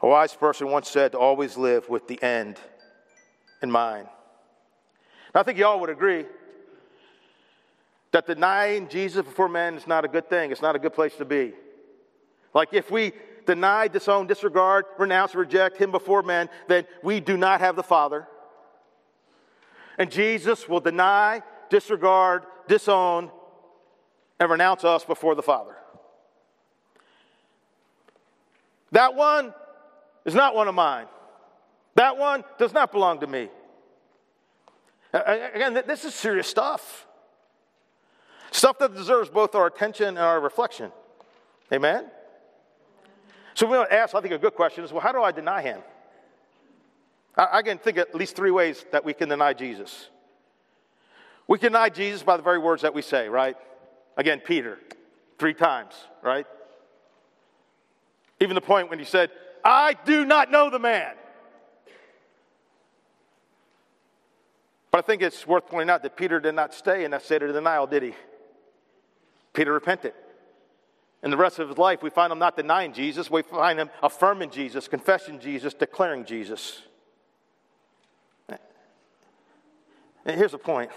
[0.00, 2.58] A wise person once said to always live with the end
[3.60, 4.08] in mind.
[5.34, 6.24] I think you all would agree
[8.12, 10.50] that denying Jesus before men is not a good thing.
[10.50, 11.52] It's not a good place to be.
[12.54, 13.12] Like if we
[13.54, 18.28] deny, disown, disregard, renounce, reject him before men, then we do not have the Father.
[19.98, 23.30] And Jesus will deny, disregard, disown,
[24.38, 25.74] and renounce us before the Father.
[28.92, 29.52] That one
[30.24, 31.06] is not one of mine.
[31.96, 33.48] That one does not belong to me.
[35.12, 37.08] Again, this is serious stuff.
[38.52, 40.92] Stuff that deserves both our attention and our reflection.
[41.72, 42.06] Amen?
[43.60, 45.32] So we want to ask, I think a good question is well, how do I
[45.32, 45.82] deny him?
[47.36, 50.08] I, I can think at least three ways that we can deny Jesus.
[51.46, 53.58] We can deny Jesus by the very words that we say, right?
[54.16, 54.78] Again, Peter,
[55.38, 55.92] three times,
[56.22, 56.46] right?
[58.40, 59.30] Even the point when he said,
[59.62, 61.12] I do not know the man.
[64.90, 67.42] But I think it's worth pointing out that Peter did not stay in that state
[67.42, 68.14] of denial, did he?
[69.52, 70.14] Peter repented.
[71.22, 73.90] In the rest of his life, we find him not denying Jesus, we find him
[74.02, 76.82] affirming Jesus, confessing Jesus, declaring Jesus.
[80.24, 80.90] And here's the point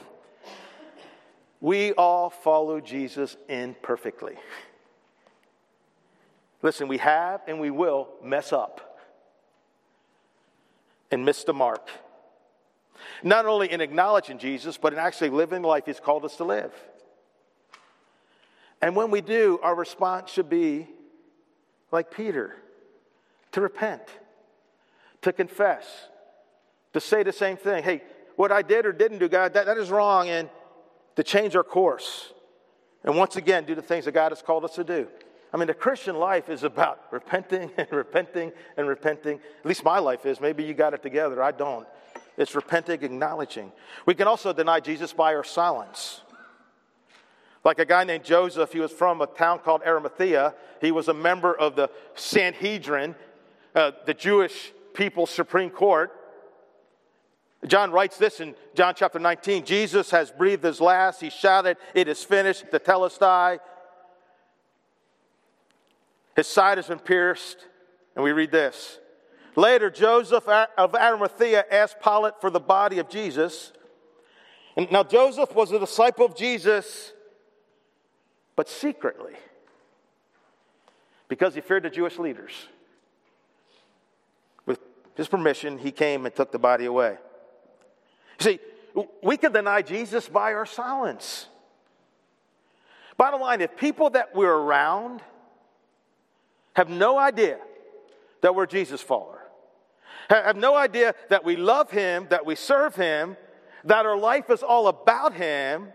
[1.60, 4.36] we all follow Jesus imperfectly.
[6.62, 9.00] Listen, we have and we will mess up
[11.12, 11.90] and miss the mark.
[13.22, 16.44] Not only in acknowledging Jesus, but in actually living the life He's called us to
[16.44, 16.74] live.
[18.84, 20.90] And when we do, our response should be
[21.90, 22.58] like Peter
[23.54, 24.02] to repent,
[25.22, 25.86] to confess,
[26.92, 27.82] to say the same thing.
[27.82, 28.04] Hey,
[28.36, 30.50] what I did or didn't do, God, that, that is wrong, and
[31.16, 32.34] to change our course.
[33.06, 35.08] And once again, do the things that God has called us to do.
[35.54, 39.40] I mean, the Christian life is about repenting and repenting and repenting.
[39.62, 40.42] At least my life is.
[40.42, 41.42] Maybe you got it together.
[41.42, 41.88] I don't.
[42.36, 43.72] It's repenting, acknowledging.
[44.06, 46.23] We can also deny Jesus by our silence.
[47.64, 50.54] Like a guy named Joseph, he was from a town called Arimathea.
[50.82, 53.16] He was a member of the Sanhedrin,
[53.74, 56.12] uh, the Jewish people's Supreme Court.
[57.66, 61.22] John writes this in John chapter 19 Jesus has breathed his last.
[61.22, 63.60] He shouted, It is finished, tetelestai.
[66.36, 67.68] His side has been pierced.
[68.16, 69.00] And we read this.
[69.56, 73.72] Later, Joseph of Arimathea asked Pilate for the body of Jesus.
[74.76, 77.14] And now, Joseph was a disciple of Jesus
[78.56, 79.34] but secretly,
[81.28, 82.52] because he feared the Jewish leaders.
[84.66, 84.80] With
[85.16, 87.18] his permission, he came and took the body away.
[88.40, 88.60] You see,
[89.24, 91.48] we can deny Jesus by our silence.
[93.18, 95.22] Bottom line, if people that we're around
[96.76, 97.60] have no idea
[98.42, 99.40] that we're Jesus follower,
[100.30, 103.38] have no idea that we love him, that we serve him,
[103.86, 105.90] that our life is all about him,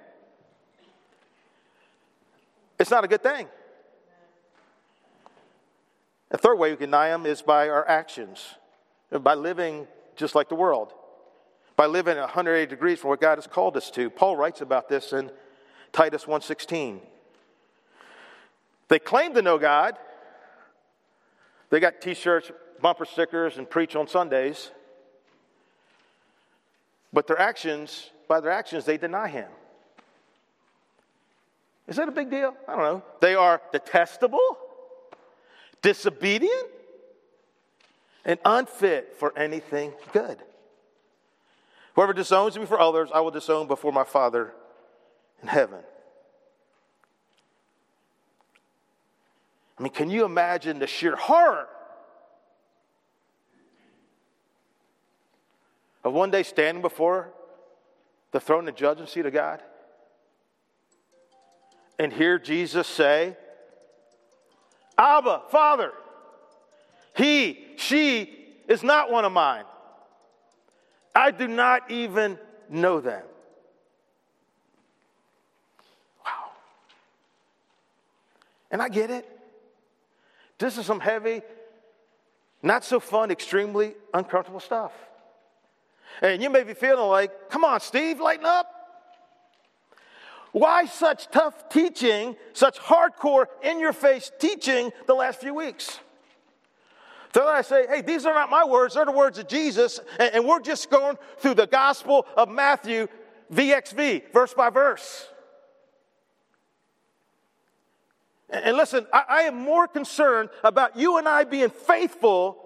[2.79, 3.49] it's not a good thing.
[6.31, 8.55] The third way we can deny Him is by our actions,
[9.11, 9.87] by living
[10.17, 10.93] just like the world,
[11.77, 14.11] by living 180 degrees from what God has called us to.
[14.11, 15.31] Paul writes about this in
[15.93, 17.01] Titus 1:16.
[18.89, 19.99] They claim to know God.
[21.71, 24.71] They got t-shirts, bumper stickers, and preach on Sundays.
[27.13, 29.51] But their actions, by their actions, they deny him.
[31.89, 32.55] Is that a big deal?
[32.69, 33.03] I don't know.
[33.21, 34.59] They are detestable,
[35.81, 36.69] disobedient,
[38.27, 40.39] and unfit for anything good.
[41.95, 44.53] Whoever disowns me for others, I will disown before my Father
[45.43, 45.81] in heaven.
[49.79, 51.69] I mean, can you imagine the sheer horror
[56.05, 57.31] of one day standing before
[58.33, 59.63] the throne and judgment seat of God?
[61.99, 63.37] And hear Jesus say,
[64.97, 65.93] Abba, Father,
[67.17, 68.35] he, she
[68.69, 69.65] is not one of mine.
[71.15, 73.23] I do not even know them.
[76.25, 76.51] Wow.
[78.71, 79.27] And I get it.
[80.59, 81.43] This is some heavy,
[82.63, 84.93] not so fun, extremely uncomfortable stuff.
[86.21, 88.78] And you may be feeling like, come on, Steve, lighten up.
[90.53, 96.01] Why such tough teaching, such hardcore, in your face teaching the last few weeks?
[97.35, 100.01] So then I say, hey, these are not my words, they're the words of Jesus,
[100.19, 103.07] and, and we're just going through the Gospel of Matthew,
[103.53, 105.29] VXV, verse by verse.
[108.51, 112.65] And, and listen, I, I am more concerned about you and I being faithful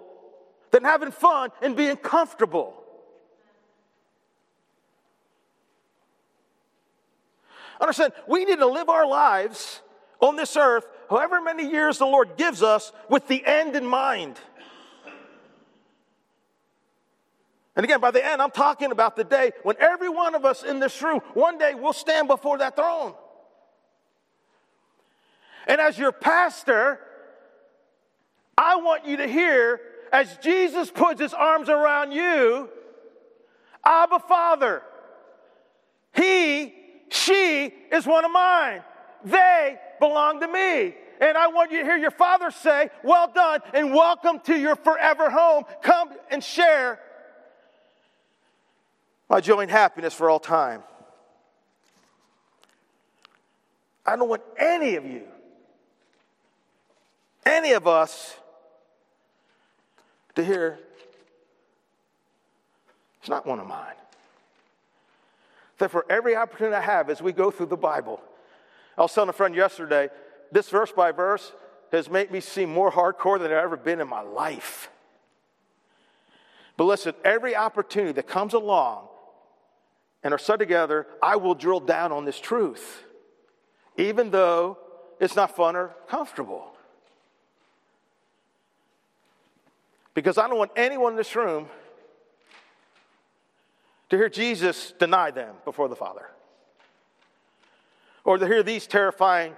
[0.71, 2.82] than having fun and being comfortable.
[7.83, 9.81] Understand, we need to live our lives
[10.21, 14.39] on this earth, however many years the Lord gives us, with the end in mind.
[17.75, 20.63] And again, by the end, I'm talking about the day when every one of us
[20.63, 23.15] in this room, one day will stand before that throne.
[25.67, 27.01] And as your pastor,
[28.57, 29.81] I want you to hear
[30.13, 32.69] as Jesus puts his arms around you,
[33.83, 34.83] Abba Father,
[36.13, 36.73] he,
[37.13, 38.81] she is one of mine.
[39.23, 40.95] They belong to me.
[41.21, 44.75] And I want you to hear your father say, Well done, and welcome to your
[44.75, 45.63] forever home.
[45.83, 46.99] Come and share
[49.29, 50.81] my joy and happiness for all time.
[54.07, 55.21] I don't want any of you,
[57.45, 58.35] any of us,
[60.33, 60.79] to hear,
[63.19, 63.93] it's not one of mine.
[65.89, 68.21] For every opportunity I have as we go through the Bible,
[68.97, 70.09] I was telling a friend yesterday,
[70.51, 71.51] this verse by verse
[71.91, 74.89] has made me seem more hardcore than I've ever been in my life.
[76.77, 79.07] But listen, every opportunity that comes along
[80.23, 83.03] and are set together, I will drill down on this truth,
[83.97, 84.77] even though
[85.19, 86.71] it's not fun or comfortable.
[90.13, 91.67] Because I don't want anyone in this room
[94.13, 96.29] to hear Jesus deny them before the Father.
[98.23, 99.55] Or to hear these terrifying,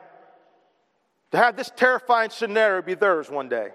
[1.31, 3.71] to have this terrifying scenario be theirs one day.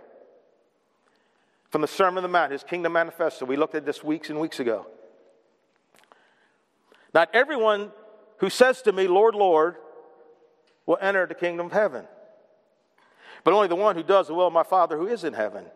[1.68, 3.44] From the Sermon on the Mount, his kingdom manifesto.
[3.44, 4.86] We looked at this weeks and weeks ago.
[7.12, 7.92] Not everyone
[8.38, 9.76] who says to me, Lord, Lord,
[10.86, 12.06] will enter the kingdom of heaven,
[13.44, 15.66] but only the one who does the will of my Father who is in heaven.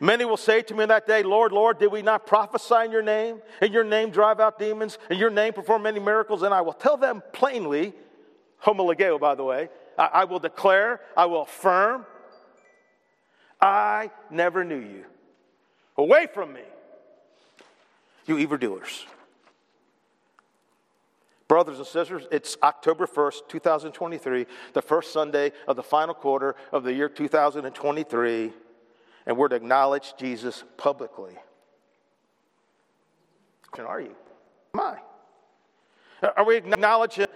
[0.00, 2.92] Many will say to me in that day, Lord, Lord, did we not prophesy in
[2.92, 3.40] your name?
[3.60, 4.98] In your name drive out demons?
[5.10, 6.42] In your name perform many miracles?
[6.42, 7.92] And I will tell them plainly,
[8.62, 12.06] homologeo, by the way, I, I will declare, I will affirm,
[13.60, 15.04] I never knew you.
[15.96, 16.62] Away from me,
[18.26, 19.04] you evildoers.
[21.48, 26.84] Brothers and sisters, it's October 1st, 2023, the first Sunday of the final quarter of
[26.84, 28.52] the year 2023,
[29.28, 31.34] and we're to acknowledge Jesus publicly.
[33.76, 34.16] And Are you?
[34.74, 34.98] Am I?
[36.36, 37.26] Are we acknowledging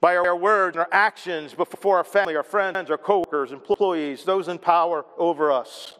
[0.00, 4.46] by our words and our actions before our family, our friends, our coworkers, employees, those
[4.46, 5.98] in power over us?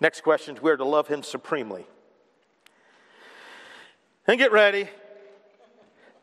[0.00, 1.86] Next question is we're to love him supremely.
[4.26, 4.88] And get ready.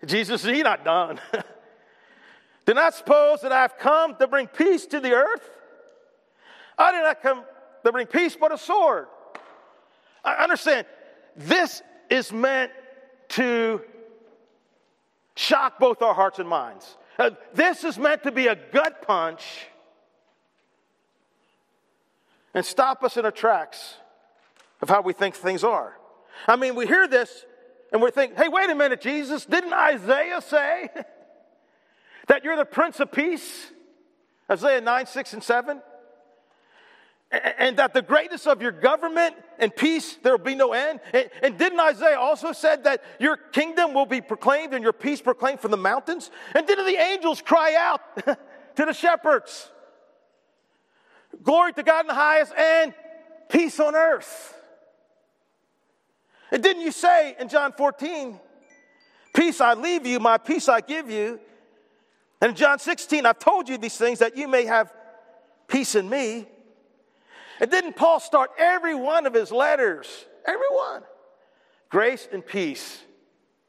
[0.03, 1.19] Jesus He's not done.
[2.65, 5.54] Do not suppose that I've come to bring peace to the earth.
[6.77, 7.43] I did not come
[7.83, 9.07] to bring peace, but a sword.
[10.23, 10.87] I understand
[11.35, 12.71] this is meant
[13.29, 13.81] to
[15.35, 16.97] shock both our hearts and minds.
[17.17, 19.67] Uh, this is meant to be a gut punch
[22.53, 23.95] and stop us in our tracks
[24.81, 25.97] of how we think things are.
[26.47, 27.45] I mean, we hear this
[27.91, 30.89] and we're thinking, hey, wait a minute, Jesus, didn't Isaiah say
[32.27, 33.71] that you're the Prince of Peace?
[34.49, 35.81] Isaiah 9, 6, and 7.
[37.31, 40.99] And that the greatness of your government and peace, there will be no end.
[41.41, 45.59] And, didn't Isaiah also said that your kingdom will be proclaimed and your peace proclaimed
[45.59, 46.29] from the mountains?
[46.53, 48.01] And didn't the angels cry out
[48.75, 49.69] to the shepherds?
[51.43, 52.93] Glory to God in the highest and
[53.49, 54.53] peace on earth.
[56.51, 58.39] And didn't you say in John 14,
[59.33, 61.39] Peace I leave you, my peace I give you?
[62.39, 64.93] And in John 16, I've told you these things that you may have
[65.67, 66.47] peace in me.
[67.59, 70.07] And didn't Paul start every one of his letters?
[70.45, 71.03] Every one.
[71.89, 73.01] Grace and peace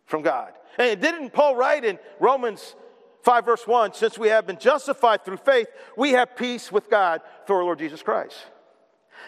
[0.06, 0.52] from God.
[0.78, 2.74] And didn't Paul write in Romans
[3.22, 7.20] 5, verse 1 Since we have been justified through faith, we have peace with God
[7.46, 8.36] through our Lord Jesus Christ.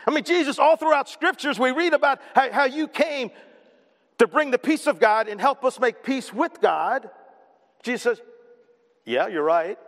[0.06, 3.30] I mean, Jesus, all throughout scriptures, we read about how, how you came
[4.18, 7.08] to bring the peace of God and help us make peace with God.
[7.82, 8.22] Jesus says,
[9.04, 9.78] Yeah, you're right.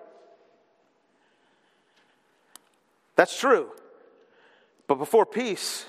[3.17, 3.71] That's true.
[4.91, 5.87] But before peace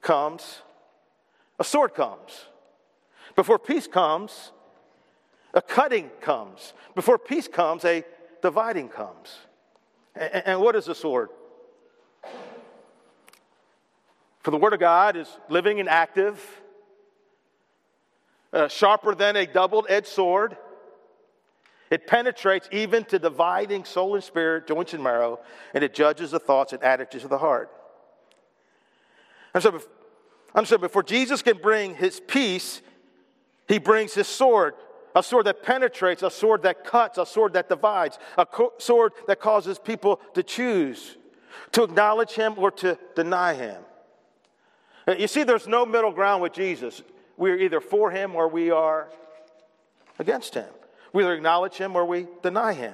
[0.00, 0.60] comes,
[1.58, 2.46] a sword comes.
[3.34, 4.52] Before peace comes,
[5.52, 6.72] a cutting comes.
[6.94, 8.04] Before peace comes, a
[8.42, 9.38] dividing comes.
[10.14, 11.30] And, what is a sword?
[14.38, 16.40] For the Word of God is living and active,
[18.52, 20.56] uh, sharper than a double edged sword.
[21.90, 25.40] It penetrates even to dividing soul and spirit, joints and marrow,
[25.74, 27.70] and it judges the thoughts and attitudes of the heart.
[29.52, 29.80] And so,
[30.54, 32.82] I'm saying before Jesus can bring his peace,
[33.68, 34.74] he brings his sword.
[35.16, 39.12] A sword that penetrates, a sword that cuts, a sword that divides, a co- sword
[39.28, 41.16] that causes people to choose
[41.72, 43.82] to acknowledge him or to deny him.
[45.06, 47.02] Uh, you see, there's no middle ground with Jesus.
[47.36, 49.08] We're either for him or we are
[50.18, 50.68] against him.
[51.14, 52.92] We either acknowledge him or we deny him.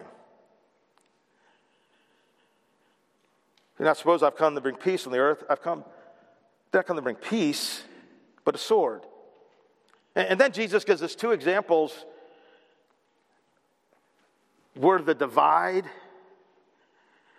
[3.78, 5.42] And I suppose I've come to bring peace on the earth.
[5.48, 5.84] I've come,
[6.74, 7.82] not come to bring peace,
[8.44, 9.06] but a sword.
[10.14, 12.04] And, and then Jesus gives us two examples
[14.74, 15.86] where the divide,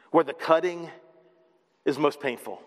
[0.09, 0.89] where the cutting
[1.86, 2.59] is most painful.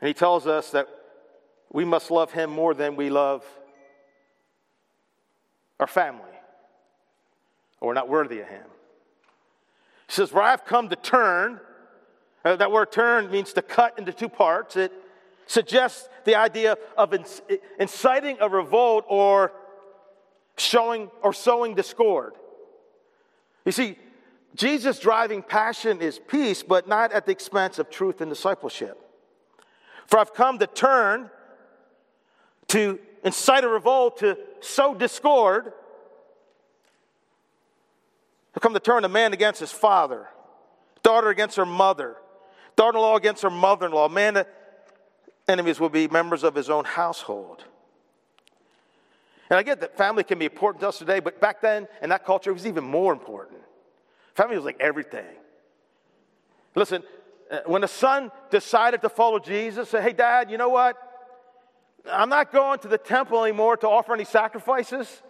[0.00, 0.88] And he tells us that
[1.70, 3.44] we must love him more than we love
[5.82, 6.22] our family,
[7.80, 8.64] or we're not worthy of him.
[10.06, 11.60] He says, For I've come to turn.
[12.44, 14.76] Uh, that word turn means to cut into two parts.
[14.76, 14.92] It
[15.46, 17.14] suggests the idea of
[17.78, 19.52] inciting a revolt or
[20.56, 22.34] showing or sowing discord.
[23.64, 23.98] You see,
[24.54, 28.98] Jesus' driving passion is peace, but not at the expense of truth and discipleship.
[30.06, 31.30] For I've come to turn,
[32.68, 35.72] to incite a revolt, to sow discord.
[38.54, 40.28] I've come to turn a man against his father,
[41.02, 42.16] daughter against her mother,
[42.76, 44.08] daughter in law against her mother in law.
[44.08, 44.44] Man,
[45.48, 47.64] enemies will be members of his own household.
[49.50, 52.08] And I get that family can be important to us today, but back then in
[52.10, 53.60] that culture, it was even more important.
[54.34, 55.26] Family was like everything.
[56.74, 57.02] Listen,
[57.50, 60.96] uh, when a son decided to follow Jesus, say, hey, dad, you know what?
[62.10, 65.22] I'm not going to the temple anymore to offer any sacrifices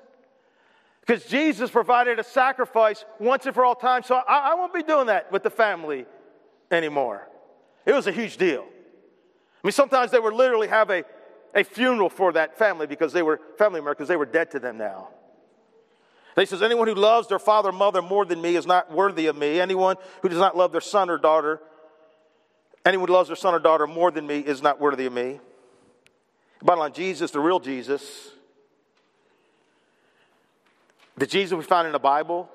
[1.00, 4.02] because Jesus provided a sacrifice once and for all time.
[4.02, 6.06] So I, I won't be doing that with the family
[6.70, 7.28] anymore.
[7.84, 8.62] It was a huge deal.
[8.62, 11.04] I mean, sometimes they would literally have a
[11.54, 14.58] a funeral for that family because they were family members because they were dead to
[14.58, 15.08] them now.
[16.34, 19.26] He says, Anyone who loves their father or mother more than me is not worthy
[19.26, 19.60] of me.
[19.60, 21.60] Anyone who does not love their son or daughter,
[22.86, 25.40] anyone who loves their son or daughter more than me is not worthy of me.
[26.62, 28.30] Bottom line, Jesus, the real Jesus,
[31.16, 32.48] the Jesus we find in the Bible,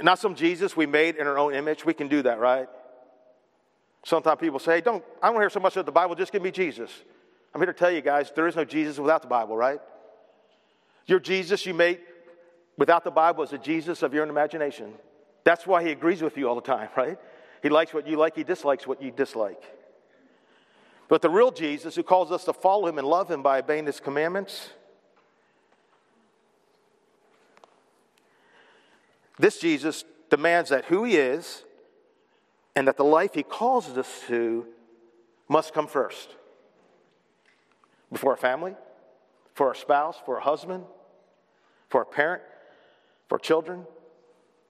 [0.00, 1.84] not some Jesus we made in our own image.
[1.84, 2.66] We can do that, right?
[4.04, 6.50] Sometimes people say, don't, I don't hear so much of the Bible, just give me
[6.50, 6.90] Jesus.
[7.54, 9.78] I'm here to tell you guys, there is no Jesus without the Bible, right?
[11.06, 12.00] Your Jesus you made
[12.78, 14.94] without the Bible is a Jesus of your own imagination.
[15.44, 17.18] That's why he agrees with you all the time, right?
[17.62, 19.62] He likes what you like, he dislikes what you dislike.
[21.12, 23.84] But the real Jesus, who calls us to follow him and love him by obeying
[23.84, 24.70] his commandments,
[29.38, 31.64] this Jesus demands that who he is
[32.74, 34.66] and that the life He calls us to
[35.50, 36.34] must come first
[38.10, 38.74] before our family,
[39.52, 40.82] for our spouse, for our husband,
[41.90, 42.40] for our parent,
[43.28, 43.86] for children,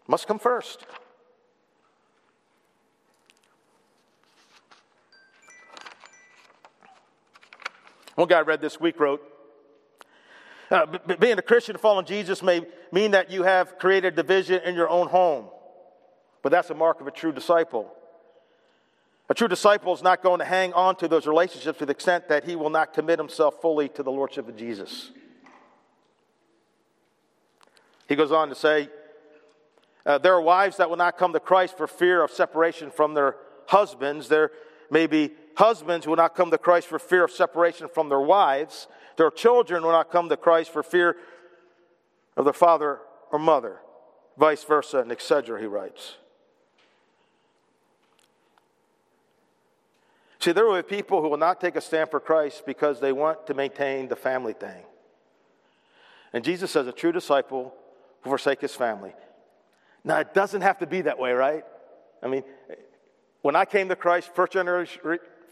[0.09, 0.87] must come first.
[8.15, 9.23] One guy I read this week wrote,
[10.71, 10.87] uh,
[11.19, 14.89] being a Christian and following Jesus may mean that you have created division in your
[14.89, 15.47] own home.
[16.43, 17.93] But that's a mark of a true disciple.
[19.29, 22.29] A true disciple is not going to hang on to those relationships to the extent
[22.29, 25.11] that he will not commit himself fully to the Lordship of Jesus.
[28.09, 28.89] He goes on to say,
[30.05, 33.15] uh, There are wives that will not come to Christ for fear of separation from
[33.15, 33.37] their
[33.67, 34.29] husbands.
[34.29, 34.51] There
[34.91, 38.89] may be husbands will not come to Christ for fear of separation from their wives.
[39.17, 41.17] Their children will not come to Christ for fear
[42.37, 42.99] of their father
[43.31, 43.79] or mother,
[44.39, 46.17] vice versa, and etc., he writes.
[50.39, 53.13] See, there will be people who will not take a stand for Christ because they
[53.13, 54.83] want to maintain the family thing.
[56.33, 57.75] And Jesus says a true disciple
[58.25, 59.13] will forsake his family.
[60.03, 61.65] Now, it doesn't have to be that way, right?
[62.23, 62.43] I mean,
[63.43, 65.01] when I came to Christ, first generation,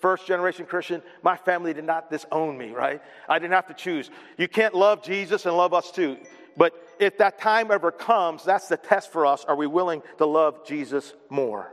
[0.01, 3.01] first generation Christian, my family did not disown me, right?
[3.29, 4.11] I didn't have to choose.
[4.37, 6.17] You can't love Jesus and love us too.
[6.57, 9.45] But if that time ever comes, that's the test for us.
[9.45, 11.73] Are we willing to love Jesus more?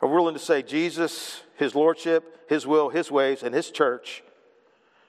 [0.00, 4.22] Are we willing to say Jesus, His Lordship, His will, His ways, and His church,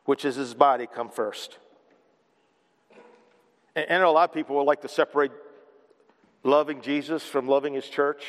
[0.05, 1.57] which is His body, come first?
[3.75, 5.31] And, a lot of people would like to separate
[6.43, 8.23] loving Jesus from loving His church.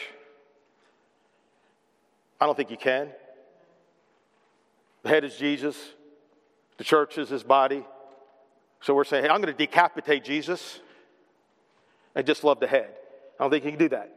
[2.40, 3.08] I don't think you can.
[5.02, 5.76] The head is Jesus,
[6.76, 7.84] the church is his body.
[8.80, 10.80] So we're saying, hey, I'm going to decapitate Jesus
[12.14, 12.90] and just love the head.
[13.38, 14.14] I don't think you can do that.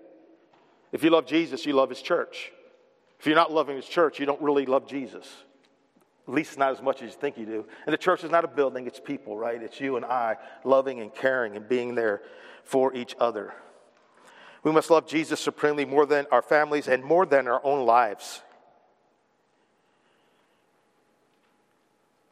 [0.91, 2.51] If you love Jesus, you love his church.
[3.19, 5.27] If you're not loving his church, you don't really love Jesus.
[6.27, 7.65] At least not as much as you think you do.
[7.85, 9.61] And the church is not a building, it's people, right?
[9.61, 12.21] It's you and I loving and caring and being there
[12.63, 13.53] for each other.
[14.63, 18.41] We must love Jesus supremely more than our families and more than our own lives.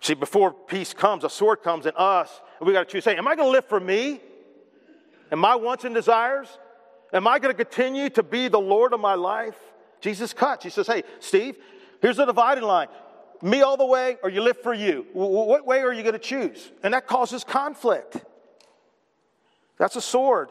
[0.01, 3.03] See, before peace comes, a sword comes in us, and we got to choose.
[3.03, 4.21] Say, am I going to live for me?
[5.31, 6.47] And my wants and desires?
[7.11, 9.57] Am I going to continue to be the Lord of my life?
[10.01, 10.63] Jesus cuts.
[10.63, 11.57] He says, Hey, Steve,
[12.01, 12.87] here's the dividing line
[13.41, 15.05] me all the way, or you live for you.
[15.13, 16.71] What way are you going to choose?
[16.83, 18.17] And that causes conflict.
[19.77, 20.49] That's a sword.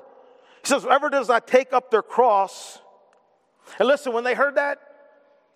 [0.63, 2.81] He says, Whoever does not take up their cross,
[3.79, 4.79] and listen, when they heard that,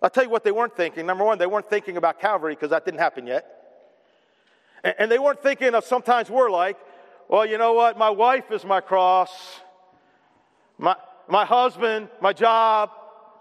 [0.01, 1.05] I'll tell you what they weren't thinking.
[1.05, 3.45] Number one, they weren't thinking about Calvary because that didn't happen yet.
[4.83, 6.77] And they weren't thinking of sometimes we're like,
[7.29, 7.97] well, you know what?
[7.97, 9.31] My wife is my cross.
[10.77, 10.95] My,
[11.29, 12.91] my husband, my job,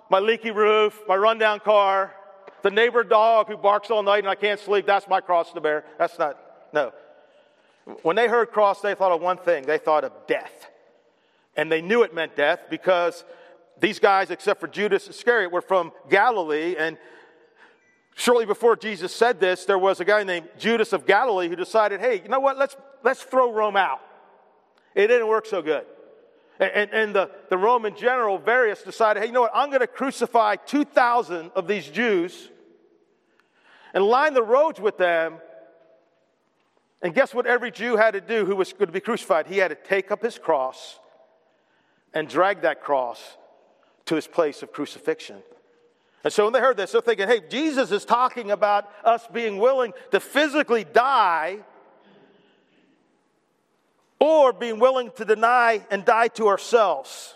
[0.09, 2.15] my leaky roof, my rundown car,
[2.63, 5.61] the neighbor dog who barks all night and I can't sleep, that's my cross to
[5.61, 5.85] bear.
[5.99, 6.39] That's not,
[6.73, 6.93] no.
[8.03, 10.71] When they heard cross, they thought of one thing they thought of death.
[11.57, 13.25] And they knew it meant death because
[13.79, 16.97] these guys, except for Judas Iscariot, were from Galilee, and
[18.15, 22.01] Shortly before Jesus said this, there was a guy named Judas of Galilee who decided,
[22.01, 22.59] hey, you know what?
[22.59, 24.01] Let's, let's throw Rome out.
[24.95, 25.87] It didn't work so good.
[26.61, 29.53] And, and the, the Roman general, Varius, decided, hey, you know what?
[29.55, 32.51] I'm going to crucify 2,000 of these Jews
[33.95, 35.39] and line the roads with them.
[37.01, 39.47] And guess what every Jew had to do who was going to be crucified?
[39.47, 41.01] He had to take up his cross
[42.15, 43.37] and drag that cross
[44.07, 45.43] to his place of crucifixion.
[46.25, 49.59] And so when they heard this, they're thinking, hey, Jesus is talking about us being
[49.59, 51.59] willing to physically die
[54.21, 57.35] or being willing to deny and die to ourselves.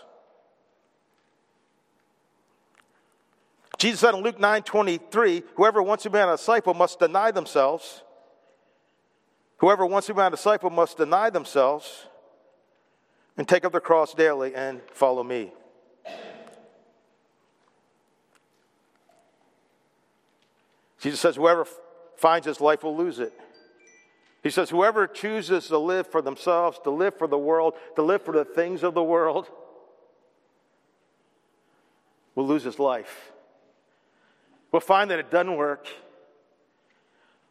[3.77, 8.03] Jesus said in Luke 9 23, whoever wants to be a disciple must deny themselves.
[9.57, 12.05] Whoever wants to be a disciple must deny themselves
[13.37, 15.51] and take up the cross daily and follow me.
[20.99, 21.65] Jesus says, Whoever
[22.15, 23.33] finds his life will lose it.
[24.41, 28.23] He says, Whoever chooses to live for themselves, to live for the world, to live
[28.23, 29.47] for the things of the world,
[32.33, 33.31] will lose his life.
[34.71, 35.87] We'll find that it doesn't work.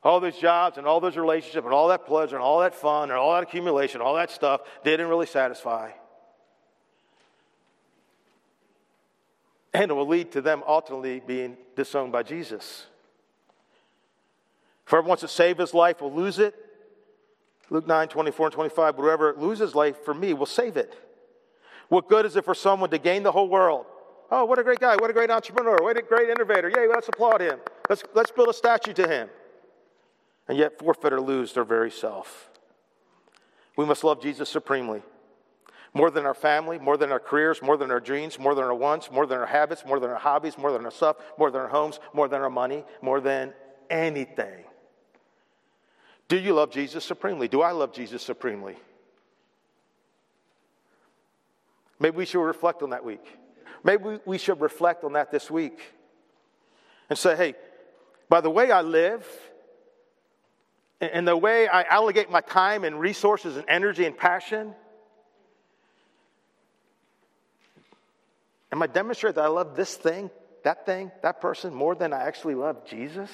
[0.06, 3.10] All those jobs and all those relationships and all that pleasure and all that fun
[3.10, 5.90] and all that accumulation, all that stuff didn't really satisfy.
[9.74, 12.86] And it will lead to them ultimately being disowned by Jesus.
[14.84, 16.54] Whoever wants to save his life will lose it.
[17.68, 18.94] Luke 9, 24 and 25.
[18.94, 20.94] Whoever loses life for me will save it.
[21.88, 23.86] What good is it for someone to gain the whole world?
[24.30, 24.94] Oh, what a great guy.
[24.94, 25.78] What a great entrepreneur.
[25.82, 26.68] What a great innovator.
[26.68, 27.58] Yay, let's applaud him.
[27.90, 29.28] Let's, let's build a statue to him.
[30.48, 32.50] And yet forfeit or lose their very self.
[33.76, 35.02] We must love Jesus supremely.
[35.92, 38.74] More than our family, more than our careers, more than our dreams, more than our
[38.74, 41.60] wants, more than our habits, more than our hobbies, more than our stuff, more than
[41.60, 43.54] our homes, more than our money, more than
[43.88, 44.64] anything.
[46.28, 47.48] Do you love Jesus supremely?
[47.48, 48.76] Do I love Jesus supremely?
[51.98, 53.24] Maybe we should reflect on that week.
[53.82, 55.80] Maybe we should reflect on that this week
[57.08, 57.54] and say, hey,
[58.28, 59.26] by the way I live
[61.00, 64.74] and the way I allocate my time and resources and energy and passion,
[68.72, 70.30] am I demonstrating that I love this thing,
[70.64, 73.30] that thing, that person more than I actually love Jesus?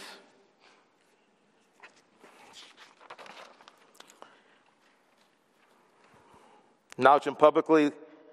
[6.99, 7.91] Acknowledge him publicly,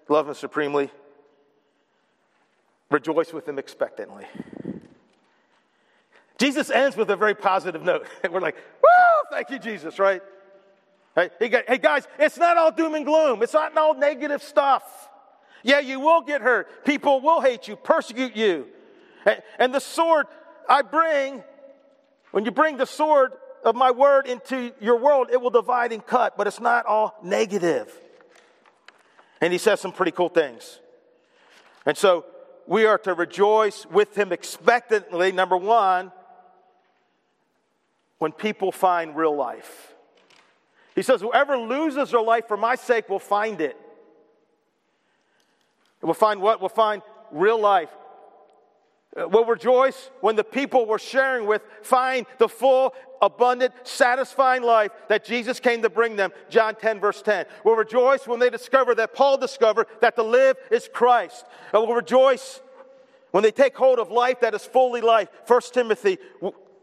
[0.10, 0.92] love him supremely,
[2.90, 4.26] rejoice with him expectantly.
[6.40, 8.08] Jesus ends with a very positive note.
[8.32, 10.22] We're like, woo, thank you, Jesus, right?
[11.16, 13.44] Hey, hey, guys, it's not all doom and gloom.
[13.44, 15.10] It's not all negative stuff.
[15.64, 16.86] Yeah, you will get hurt.
[16.86, 18.68] People will hate you, persecute you.
[19.60, 20.28] And the sword
[20.70, 21.44] I bring,
[22.32, 23.34] when you bring the sword
[23.66, 27.16] of my word into your world, it will divide and cut, but it's not all
[27.22, 27.94] negative.
[29.42, 30.80] And he says some pretty cool things.
[31.86, 32.26] And so
[32.66, 36.12] we are to rejoice with him expectantly, number one,
[38.20, 39.96] when people find real life.
[40.94, 43.78] He says, Whoever loses their life for my sake will find it.
[46.02, 46.60] We'll find what?
[46.60, 47.02] We'll find
[47.32, 47.90] real life.
[49.18, 54.92] Uh, we'll rejoice when the people we're sharing with find the full, abundant, satisfying life
[55.08, 56.32] that Jesus came to bring them.
[56.50, 57.46] John 10, verse 10.
[57.64, 61.46] We'll rejoice when they discover that Paul discovered that to live is Christ.
[61.74, 62.62] And we'll rejoice
[63.32, 65.30] when they take hold of life that is fully life.
[65.48, 66.20] 1 Timothy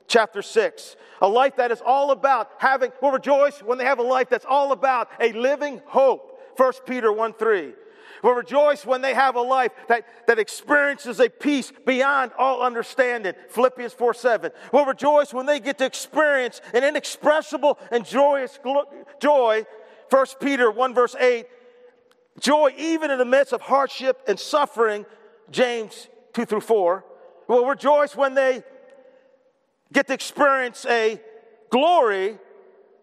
[0.06, 0.96] chapter 6.
[1.22, 4.46] A life that is all about having, we'll rejoice when they have a life that's
[4.46, 6.32] all about a living hope.
[6.56, 7.72] 1 Peter 1 3
[8.22, 13.34] will rejoice when they have a life that, that experiences a peace beyond all understanding.
[13.50, 14.50] Philippians 4 7.
[14.72, 18.58] Will rejoice when they get to experience an inexpressible and joyous
[19.20, 19.64] joy.
[20.10, 21.46] 1 Peter 1 verse 8.
[22.40, 25.06] Joy even in the midst of hardship and suffering.
[25.50, 27.04] James 2 through 4.
[27.48, 28.62] Will rejoice when they
[29.92, 31.20] get to experience a
[31.70, 32.38] glory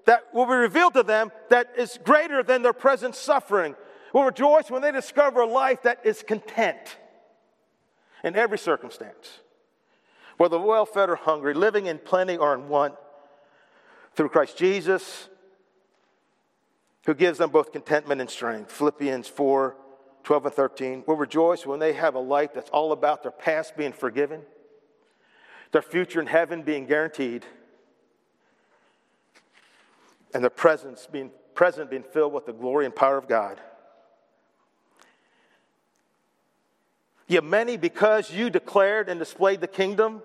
[0.05, 3.75] that will be revealed to them that is greater than their present suffering.
[4.13, 6.97] Will rejoice when they discover a life that is content
[8.23, 9.39] in every circumstance,
[10.37, 12.95] whether well fed or hungry, living in plenty or in want,
[14.15, 15.29] through Christ Jesus,
[17.05, 18.71] who gives them both contentment and strength.
[18.71, 19.75] Philippians 4
[20.23, 23.75] 12 and 13 will rejoice when they have a life that's all about their past
[23.75, 24.41] being forgiven,
[25.73, 27.45] their future in heaven being guaranteed,
[30.33, 33.59] and their presence being present being filled with the glory and power of God.
[37.27, 40.21] Ye many, because you declared and displayed the kingdom,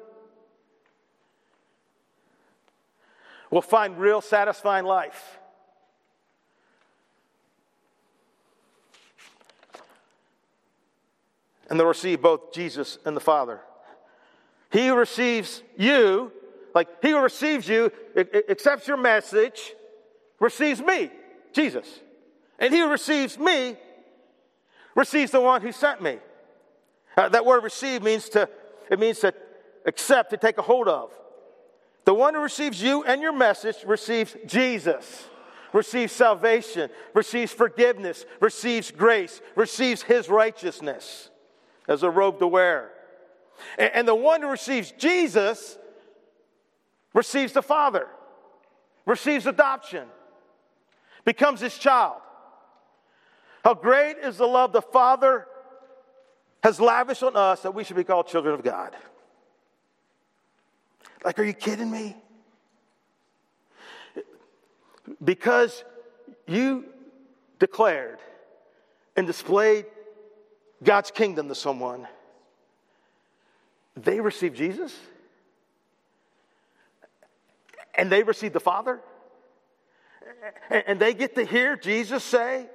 [3.51, 5.39] will find real satisfying life.
[11.71, 13.61] And they'll receive both Jesus and the Father.
[14.71, 16.33] He who receives you,
[16.75, 17.91] like he who receives you,
[18.49, 19.75] accepts your message,
[20.41, 21.11] receives me,
[21.53, 21.87] Jesus.
[22.59, 23.77] And he who receives me,
[24.95, 26.19] receives the one who sent me.
[27.17, 28.49] Uh, that word receive means to,
[28.91, 29.33] it means to
[29.87, 31.11] accept, to take a hold of.
[32.05, 35.27] The one who receives you and your message receives Jesus,
[35.73, 41.31] receives salvation, receives forgiveness, receives grace, receives his righteousness
[41.87, 42.91] as a robe to wear.
[43.79, 45.79] And, the one who receives Jesus
[47.15, 48.07] receives the Father,
[49.07, 50.07] receives adoption,
[51.25, 52.21] becomes his child.
[53.65, 55.47] How great is the love the Father
[56.63, 58.95] has lavished on us that we should be called children of God.
[61.25, 62.17] Like, are you kidding me?
[65.23, 65.85] Because
[66.47, 66.85] you
[67.59, 68.19] declared
[69.17, 69.87] and displayed
[70.83, 72.07] God's kingdom to someone,
[74.05, 74.97] they received Jesus
[77.95, 79.01] and they received the Father,
[80.71, 82.67] and they get to hear Jesus say,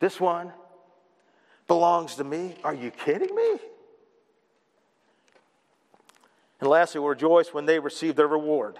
[0.00, 0.52] This one
[1.66, 2.54] belongs to me.
[2.64, 3.58] Are you kidding me?
[6.60, 8.78] And lastly, we rejoice when they receive their reward.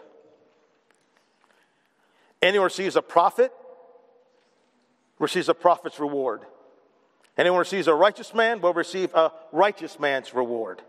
[2.40, 3.52] Anyone receives a prophet
[5.18, 6.42] receives a prophet's reward.
[7.36, 10.82] Anyone receives a righteous man will receive a righteous man's reward.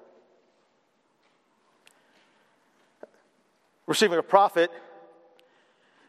[3.87, 4.69] Receiving a prophet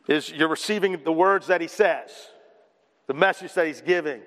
[0.09, 2.11] is you're receiving the words that he says,
[3.07, 4.21] the message that he's giving.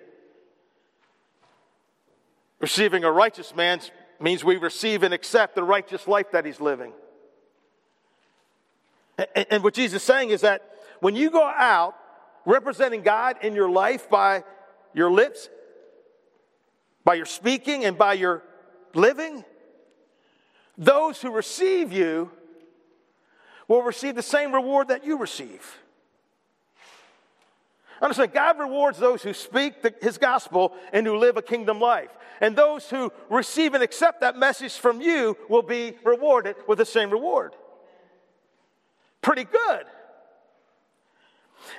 [2.60, 3.82] Receiving a righteous man
[4.20, 6.93] means we receive and accept the righteous life that he's living.
[9.36, 10.62] And, and what Jesus is saying is that
[10.99, 11.95] when you go out
[12.45, 14.43] representing God in your life by
[14.93, 15.49] your lips,
[17.04, 18.43] by your speaking, and by your
[18.93, 19.43] living,
[20.78, 22.32] those who receive you
[23.68, 25.78] will receive the same reward that you receive.
[28.01, 32.09] Understand, God rewards those who speak the, his gospel and who live a kingdom life.
[32.41, 36.86] And those who receive and accept that message from you will be rewarded with the
[36.86, 37.55] same reward.
[39.22, 39.86] Pretty good.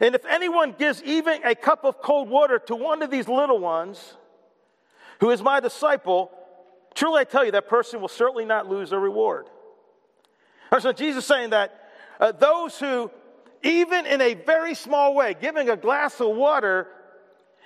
[0.01, 3.59] And if anyone gives even a cup of cold water to one of these little
[3.59, 4.15] ones,
[5.19, 6.31] who is my disciple,
[6.95, 9.47] truly I tell you, that person will certainly not lose their reward.
[10.81, 13.11] So Jesus saying that uh, those who
[13.63, 16.89] even in a very small way, giving a glass of water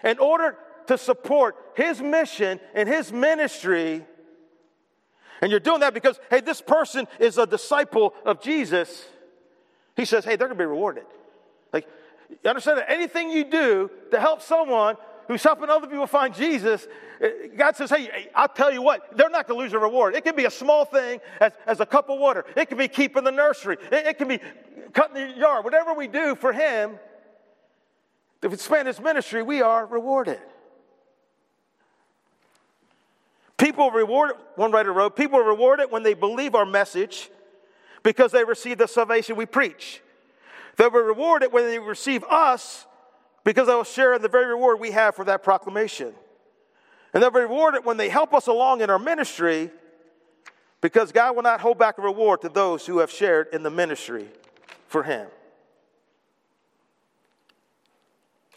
[0.04, 4.04] in order to support his mission and his ministry,
[5.40, 9.06] and you're doing that because, hey, this person is a disciple of Jesus,
[9.96, 11.04] he says, hey, they're going to be rewarded.
[11.72, 11.88] Like,
[12.28, 14.96] you understand that anything you do to help someone
[15.28, 16.86] who's helping other people find Jesus,
[17.20, 20.14] eh, God says, hey, I'll tell you what, they're not going to lose a reward.
[20.14, 22.44] It can be a small thing as, as a cup of water.
[22.56, 23.76] It can be keeping the nursery.
[23.90, 24.40] It, it can be
[24.92, 25.64] cutting the yard.
[25.64, 26.98] Whatever we do for Him,
[28.42, 30.40] if expand His ministry, we are rewarded.
[33.56, 37.30] People reward it, one writer wrote, people are rewarded when they believe our message
[38.02, 40.02] because they receive the salvation we preach.
[40.76, 42.86] They were rewarded when they receive us
[43.46, 46.12] because they will share in the very reward we have for that proclamation.
[47.14, 49.70] And they'll be rewarded when they help us along in our ministry
[50.80, 53.70] because God will not hold back a reward to those who have shared in the
[53.70, 54.26] ministry
[54.88, 55.28] for Him.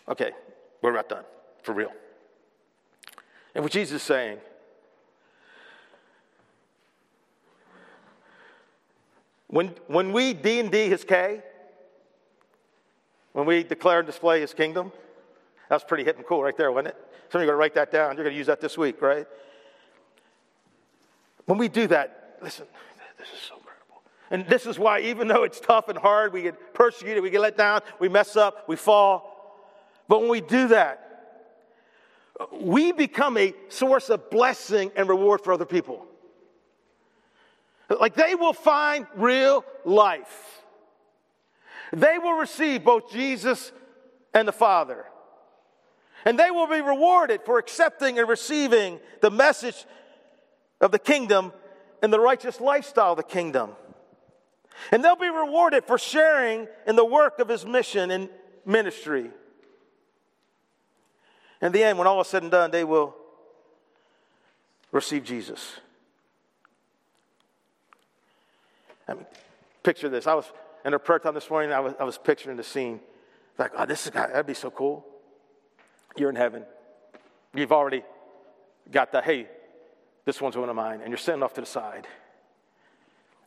[0.08, 0.32] Okay,
[0.82, 1.24] we're about done,
[1.62, 1.92] for real.
[3.54, 4.40] And what Jesus is saying
[9.50, 11.42] When, when we D and D his K,
[13.40, 14.92] when we declare and display his kingdom,
[15.70, 16.98] that's pretty hip and cool right there, wasn't it?
[17.32, 18.16] Some of you are going to write that down.
[18.16, 19.26] You're going to use that this week, right?
[21.46, 22.66] When we do that, listen,
[23.18, 24.02] this is so incredible.
[24.30, 27.42] And this is why, even though it's tough and hard, we get persecuted, we get
[27.42, 29.56] let down, we mess up, we fall.
[30.08, 31.06] But when we do that,
[32.60, 36.06] we become a source of blessing and reward for other people.
[37.90, 40.64] Like they will find real life.
[41.92, 43.72] They will receive both Jesus
[44.34, 45.06] and the Father.
[46.26, 49.86] And they will be rewarded for accepting and receiving the message
[50.82, 51.54] of the kingdom
[52.02, 53.72] and the righteous lifestyle of the kingdom.
[54.92, 58.30] And they'll be rewarded for sharing in the work of his mission and
[58.66, 59.30] ministry.
[61.62, 63.16] In the end, when all is said and done, they will
[64.92, 65.74] receive Jesus.
[69.08, 69.26] I mean,
[69.84, 70.28] picture this.
[70.28, 70.46] I was
[70.86, 73.00] in a prayer time this morning, I was, I was picturing the scene.
[73.58, 75.06] Like, oh, this is, that'd be so cool.
[76.16, 76.64] You're in heaven.
[77.54, 78.04] You've already
[78.90, 79.48] got that, hey,
[80.26, 82.08] this one's one of mine, and you're sitting off to the side.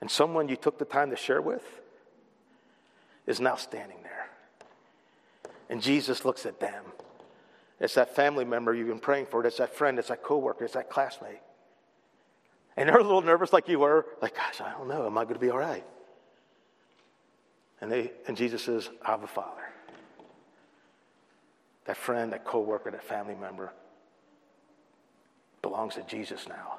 [0.01, 1.64] And someone you took the time to share with
[3.26, 4.28] is now standing there.
[5.70, 6.85] And Jesus looks at them.
[7.80, 10.74] It's that family member you've been praying for, it's that friend, it's that coworker, it's
[10.74, 11.41] that classmate.
[12.76, 15.24] And they're a little nervous like you were, like, gosh, I don't know, am I
[15.24, 15.85] going to be all right?
[17.83, 19.64] And, they, and Jesus says, I have a father.
[21.85, 23.72] That friend, that coworker, that family member
[25.62, 26.78] belongs to Jesus now.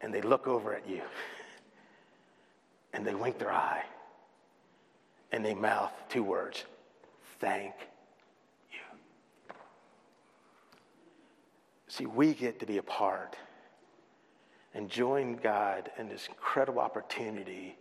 [0.00, 1.02] And they look over at you
[2.94, 3.84] and they wink their eye
[5.32, 6.64] and they mouth two words
[7.38, 7.74] thank
[8.72, 9.54] you.
[11.88, 13.36] See, we get to be a part
[14.72, 17.76] and join God in this incredible opportunity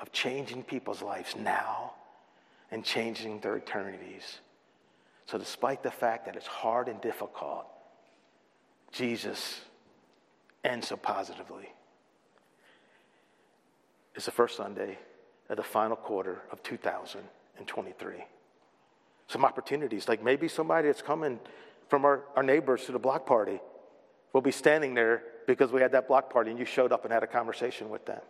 [0.00, 1.92] of changing people's lives now
[2.70, 4.38] and changing their eternities.
[5.26, 7.66] So, despite the fact that it's hard and difficult,
[8.92, 9.60] Jesus
[10.64, 11.68] ends so positively.
[14.14, 14.98] It's the first Sunday
[15.48, 18.24] of the final quarter of 2023.
[19.28, 21.38] Some opportunities, like maybe somebody that's coming
[21.88, 23.60] from our, our neighbors to the block party
[24.32, 27.12] will be standing there because we had that block party and you showed up and
[27.12, 28.20] had a conversation with them.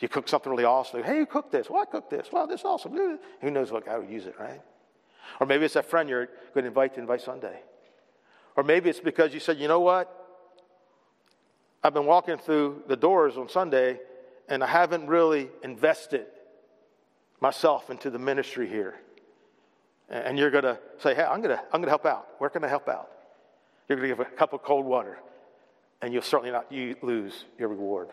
[0.00, 1.02] You cook something really awesome.
[1.02, 1.68] Hey, you cooked this.
[1.68, 2.32] Well, I cooked this.
[2.32, 2.92] Wow, this is awesome.
[2.92, 4.60] Who knows what God would use it, right?
[5.38, 7.60] Or maybe it's that friend you're going to invite to Invite Sunday.
[8.56, 10.16] Or maybe it's because you said, you know what?
[11.84, 14.00] I've been walking through the doors on Sunday
[14.48, 16.26] and I haven't really invested
[17.40, 19.00] myself into the ministry here.
[20.08, 22.26] And you're going to say, hey, I'm going to, I'm going to help out.
[22.38, 23.10] Where can I help out?
[23.88, 25.18] You're going to give a cup of cold water
[26.02, 26.72] and you'll certainly not
[27.02, 28.08] lose your reward.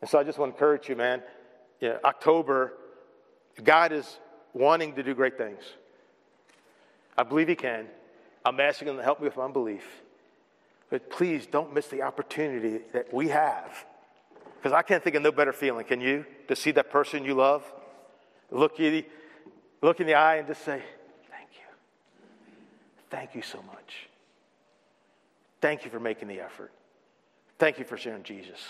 [0.00, 1.22] And so I just want to encourage you, man.
[1.82, 2.72] October,
[3.62, 4.18] God is
[4.52, 5.62] wanting to do great things.
[7.16, 7.86] I believe He can.
[8.44, 9.84] I'm asking Him to help me with my unbelief.
[10.90, 13.84] But please don't miss the opportunity that we have.
[14.56, 16.24] Because I can't think of no better feeling, can you?
[16.48, 17.64] To see that person you love,
[18.50, 19.04] look, you,
[19.82, 20.82] look in the eye and just say,
[21.30, 22.54] Thank you.
[23.10, 24.08] Thank you so much.
[25.60, 26.72] Thank you for making the effort.
[27.58, 28.60] Thank you for sharing Jesus.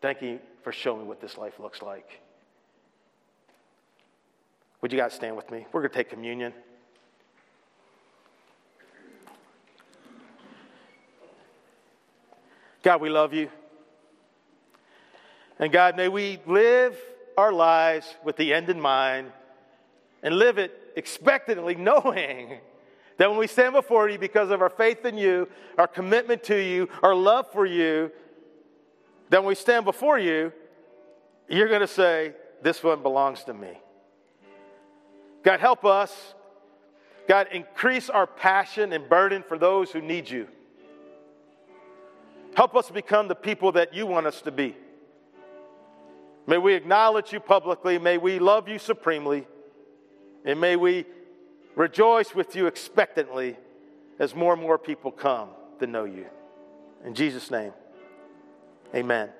[0.00, 2.20] Thank you for showing me what this life looks like.
[4.80, 5.66] Would you guys stand with me?
[5.72, 6.52] We're going to take communion.
[12.82, 13.50] God, we love you.
[15.58, 16.96] And God, may we live
[17.36, 19.32] our lives with the end in mind
[20.22, 22.60] and live it expectantly, knowing
[23.18, 26.56] That when we stand before you because of our faith in you, our commitment to
[26.56, 28.12] you, our love for you,
[29.30, 30.52] that when we stand before you,
[31.48, 33.72] you're going to say, This one belongs to me.
[35.42, 36.34] God, help us.
[37.28, 40.48] God, increase our passion and burden for those who need you.
[42.54, 44.74] Help us become the people that you want us to be.
[46.46, 47.98] May we acknowledge you publicly.
[47.98, 49.46] May we love you supremely.
[50.44, 51.04] And may we
[51.76, 53.56] rejoice with you expectantly
[54.18, 56.26] as more and more people come to know you.
[57.04, 57.72] In Jesus' name,
[58.94, 59.37] amen.